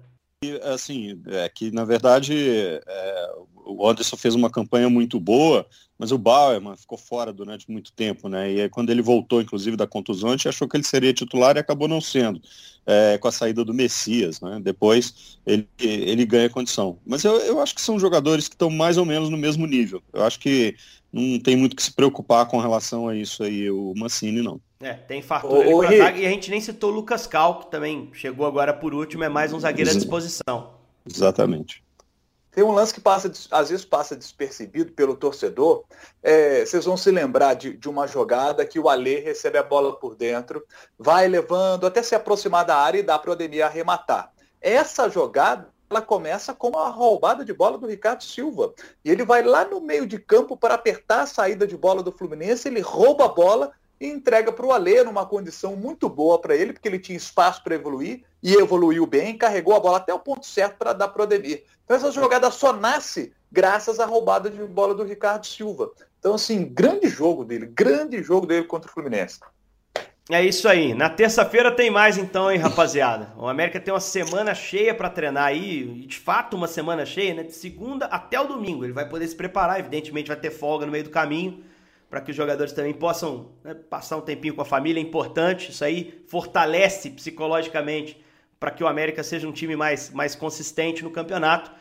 assim, 0.63 1.22
é 1.27 1.48
que 1.48 1.72
na 1.72 1.86
verdade 1.86 2.81
é, 2.86 3.36
o 3.77 3.89
Anderson 3.89 4.17
fez 4.17 4.35
uma 4.35 4.49
campanha 4.49 4.89
muito 4.89 5.19
boa, 5.19 5.65
mas 5.97 6.11
o 6.11 6.17
Bauerman 6.17 6.75
ficou 6.75 6.97
fora 6.97 7.31
durante 7.31 7.69
muito 7.71 7.91
tempo, 7.93 8.27
né? 8.27 8.51
E 8.51 8.61
aí, 8.61 8.69
quando 8.69 8.89
ele 8.89 9.01
voltou, 9.01 9.41
inclusive, 9.41 9.77
da 9.77 9.87
contusão, 9.87 10.29
a 10.29 10.31
gente 10.33 10.49
achou 10.49 10.67
que 10.67 10.75
ele 10.75 10.83
seria 10.83 11.13
titular 11.13 11.55
e 11.55 11.59
acabou 11.59 11.87
não 11.87 12.01
sendo, 12.01 12.41
é, 12.85 13.17
com 13.17 13.27
a 13.27 13.31
saída 13.31 13.63
do 13.63 13.73
Messias, 13.73 14.41
né? 14.41 14.59
Depois 14.61 15.37
ele, 15.45 15.67
ele 15.79 16.25
ganha 16.25 16.49
condição. 16.49 16.97
Mas 17.05 17.23
eu, 17.23 17.37
eu 17.37 17.61
acho 17.61 17.75
que 17.75 17.81
são 17.81 17.99
jogadores 17.99 18.47
que 18.47 18.55
estão 18.55 18.69
mais 18.69 18.97
ou 18.97 19.05
menos 19.05 19.29
no 19.29 19.37
mesmo 19.37 19.65
nível. 19.65 20.01
Eu 20.11 20.23
acho 20.23 20.39
que 20.39 20.75
não 21.11 21.39
tem 21.39 21.55
muito 21.55 21.75
que 21.75 21.83
se 21.83 21.93
preocupar 21.93 22.47
com 22.47 22.59
relação 22.59 23.07
a 23.07 23.15
isso 23.15 23.43
aí, 23.43 23.69
o 23.69 23.93
Mancini, 23.95 24.41
não. 24.41 24.59
É, 24.81 24.93
tem 24.93 25.21
fartura 25.21 25.69
ô, 25.69 25.77
ô, 25.77 25.83
e 25.83 26.01
a 26.01 26.29
gente 26.29 26.49
nem 26.49 26.59
citou 26.59 26.91
o 26.91 26.95
Lucas 26.95 27.27
Cal, 27.27 27.59
que 27.59 27.71
também 27.71 28.09
chegou 28.13 28.45
agora 28.45 28.73
por 28.73 28.93
último, 28.93 29.23
é 29.23 29.29
mais 29.29 29.53
um 29.53 29.59
zagueiro 29.59 29.91
à 29.91 29.93
disposição. 29.93 30.73
Exatamente. 31.07 31.82
Tem 32.53 32.63
um 32.63 32.72
lance 32.72 32.93
que 32.93 33.01
passa, 33.01 33.31
às 33.50 33.69
vezes 33.69 33.83
passa 33.83 34.15
despercebido 34.15 34.91
pelo 34.91 35.15
torcedor. 35.15 35.83
É, 36.22 36.65
vocês 36.65 36.86
vão 36.86 36.95
se 36.95 37.10
lembrar 37.10 37.55
de, 37.55 37.75
de, 37.75 37.89
uma 37.89 38.07
jogada 38.07 38.65
que 38.65 38.79
o 38.79 38.88
Alê 38.88 39.19
recebe 39.19 39.57
a 39.57 39.63
bola 39.63 39.98
por 39.98 40.15
dentro, 40.15 40.63
vai 40.98 41.27
levando 41.27 41.88
até 41.88 42.03
se 42.03 42.13
aproximar 42.13 42.63
da 42.63 42.77
área 42.77 43.00
e 43.00 43.03
dá 43.03 43.17
para 43.17 43.31
o 43.31 43.33
Ademir 43.33 43.65
arrematar. 43.65 44.31
Essa 44.62 45.10
jogada 45.10 45.74
ela 45.89 46.01
começa 46.01 46.53
com 46.53 46.77
a 46.77 46.89
roubada 46.89 47.45
de 47.45 47.53
bola 47.53 47.77
do 47.77 47.86
Ricardo 47.86 48.24
Silva. 48.24 48.74
E 49.05 49.12
ele 49.12 49.24
vai 49.24 49.43
lá 49.43 49.63
no 49.63 49.79
meio 49.79 50.07
de 50.07 50.17
campo 50.17 50.57
para 50.57 50.74
apertar 50.74 51.22
a 51.22 51.27
saída 51.27 51.67
de 51.67 51.77
bola 51.77 52.01
do 52.01 52.12
Fluminense, 52.12 52.67
ele 52.67 52.81
rouba 52.81 53.25
a 53.25 53.29
bola 53.29 53.72
e 54.03 54.10
entrega 54.10 54.51
para 54.51 54.65
o 54.65 54.74
Alê 54.74 55.01
numa 55.01 55.25
condição 55.25 55.77
muito 55.77 56.10
boa 56.10 56.38
para 56.38 56.55
ele, 56.55 56.74
porque 56.74 56.89
ele 56.89 57.00
tinha 57.00 57.17
espaço 57.17 57.63
para 57.63 57.75
evoluir 57.75 58.24
e 58.43 58.53
evoluiu 58.53 59.07
bem, 59.07 59.38
carregou 59.38 59.74
a 59.74 59.79
bola 59.79 59.98
até 59.98 60.13
o 60.13 60.19
ponto 60.19 60.45
certo 60.45 60.75
para 60.77 60.91
dar 60.91 61.07
para 61.07 61.22
o 61.22 61.24
Ademir. 61.24 61.63
Então 61.86 61.95
essa 61.95 62.12
jogada 62.12 62.51
só 62.51 62.74
nasce 62.74 63.31
graças 63.50 64.01
à 64.01 64.05
roubada 64.05 64.50
de 64.50 64.62
bola 64.63 64.93
do 64.93 65.03
Ricardo 65.03 65.45
Silva. 65.45 65.89
Então, 66.19 66.33
assim, 66.33 66.65
grande 66.65 67.07
jogo 67.07 67.45
dele, 67.45 67.65
grande 67.65 68.22
jogo 68.22 68.45
dele 68.45 68.65
contra 68.65 68.89
o 68.89 68.93
Fluminense. 68.93 69.39
É 70.29 70.43
isso 70.43 70.67
aí. 70.67 70.93
Na 70.93 71.10
terça-feira 71.10 71.72
tem 71.72 71.89
mais 71.89 72.17
então, 72.17 72.51
hein, 72.51 72.57
rapaziada. 72.57 73.33
O 73.38 73.48
América 73.48 73.79
tem 73.79 73.93
uma 73.93 74.00
semana 74.00 74.53
cheia 74.55 74.93
para 74.93 75.10
treinar 75.10 75.45
aí, 75.45 76.05
de 76.05 76.17
fato 76.17 76.55
uma 76.55 76.67
semana 76.67 77.05
cheia, 77.05 77.33
né? 77.33 77.43
De 77.43 77.53
segunda 77.53 78.05
até 78.05 78.39
o 78.39 78.48
domingo. 78.48 78.86
Ele 78.86 78.93
vai 78.93 79.07
poder 79.07 79.27
se 79.27 79.36
preparar, 79.36 79.79
evidentemente 79.79 80.29
vai 80.29 80.38
ter 80.38 80.51
folga 80.51 80.86
no 80.86 80.91
meio 80.91 81.03
do 81.03 81.10
caminho, 81.10 81.63
para 82.13 82.22
que 82.22 82.29
os 82.29 82.38
jogadores 82.38 82.72
também 82.72 82.93
possam 82.93 83.50
né, 83.63 83.74
passar 83.74 84.17
um 84.17 84.22
tempinho 84.22 84.53
com 84.53 84.62
a 84.62 84.65
família, 84.65 85.00
é 85.00 85.03
importante. 85.03 85.72
Isso 85.72 85.84
aí 85.84 86.24
fortalece 86.27 87.10
psicologicamente 87.10 88.24
para 88.60 88.70
que 88.70 88.84
o 88.84 88.88
América 88.88 89.24
seja 89.24 89.48
um 89.48 89.51
time 89.51 89.75
mais, 89.75 90.12
mais 90.12 90.36
consistente 90.36 91.03
no 91.03 91.10
campeonato. 91.10 91.72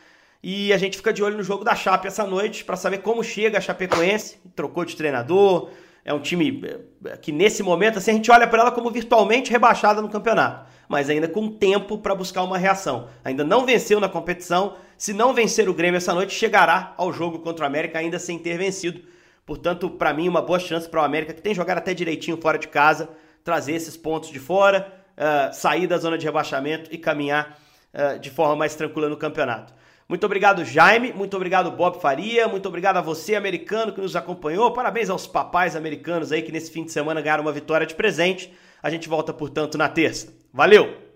E 0.43 0.73
a 0.73 0.79
gente 0.79 0.97
fica 0.97 1.13
de 1.13 1.23
olho 1.23 1.37
no 1.37 1.43
jogo 1.43 1.65
da 1.65 1.75
Chape 1.75 2.07
essa 2.07 2.27
noite 2.27 2.65
para 2.65 2.77
saber 2.77 3.03
como 3.03 3.23
chega 3.23 3.59
a 3.59 3.61
Chapecoense. 3.61 4.39
Trocou 4.57 4.87
de 4.87 4.97
treinador, 4.97 5.69
é 6.03 6.15
um 6.15 6.21
time 6.21 6.65
é, 7.05 7.17
que 7.19 7.31
nesse 7.31 7.63
momento 7.63 7.99
assim, 7.99 8.13
a 8.13 8.15
gente 8.15 8.31
olha 8.31 8.47
para 8.47 8.63
ela 8.63 8.73
como 8.73 8.91
virtualmente 8.91 9.51
rebaixada 9.51 10.01
no 10.01 10.09
campeonato, 10.09 10.67
mas 10.89 11.11
ainda 11.11 11.29
com 11.29 11.47
tempo 11.47 11.99
para 11.99 12.15
buscar 12.15 12.43
uma 12.43 12.57
reação. 12.57 13.07
Ainda 13.23 13.45
não 13.45 13.67
venceu 13.67 14.01
na 14.01 14.09
competição, 14.09 14.77
se 14.97 15.13
não 15.13 15.35
vencer 15.35 15.69
o 15.69 15.75
Grêmio 15.75 15.99
essa 15.99 16.15
noite, 16.15 16.33
chegará 16.33 16.95
ao 16.97 17.13
jogo 17.13 17.41
contra 17.41 17.65
o 17.65 17.69
América 17.69 17.99
ainda 17.99 18.19
sem 18.19 18.39
ter 18.39 18.57
vencido. 18.57 19.13
Portanto, 19.45 19.91
para 19.91 20.13
mim, 20.13 20.29
uma 20.29 20.41
boa 20.41 20.59
chance 20.59 20.89
para 20.89 21.01
o 21.01 21.05
América, 21.05 21.33
que 21.33 21.43
tem 21.43 21.55
jogado 21.55 21.79
até 21.79 21.93
direitinho 21.93 22.37
fora 22.41 22.59
de 22.59 22.69
casa, 22.69 23.11
trazer 23.43 23.73
esses 23.73 23.97
pontos 23.97 24.31
de 24.31 24.39
fora, 24.39 24.93
uh, 25.17 25.53
sair 25.53 25.87
da 25.87 25.99
zona 25.99 26.17
de 26.17 26.25
rebaixamento 26.25 26.89
e 26.93 26.99
caminhar 26.99 27.59
uh, 27.93 28.19
de 28.19 28.31
forma 28.31 28.55
mais 28.55 28.75
tranquila 28.75 29.09
no 29.09 29.17
campeonato. 29.17 29.75
Muito 30.09 30.25
obrigado, 30.27 30.65
Jaime. 30.65 31.13
Muito 31.13 31.35
obrigado, 31.37 31.71
Bob 31.71 32.01
Faria. 32.01 32.47
Muito 32.47 32.67
obrigado 32.69 32.99
a 32.99 33.01
você, 33.01 33.35
americano, 33.35 33.93
que 33.93 34.01
nos 34.01 34.15
acompanhou. 34.15 34.73
Parabéns 34.73 35.09
aos 35.09 35.27
papais 35.27 35.75
americanos 35.75 36.31
aí 36.31 36.43
que 36.43 36.53
nesse 36.53 36.71
fim 36.71 36.85
de 36.85 36.93
semana 36.93 37.21
ganharam 37.21 37.43
uma 37.43 37.53
vitória 37.53 37.87
de 37.87 37.95
presente. 37.95 38.53
A 38.83 38.91
gente 38.91 39.09
volta, 39.09 39.33
portanto, 39.33 39.79
na 39.79 39.89
terça. 39.89 40.33
Valeu! 40.53 41.12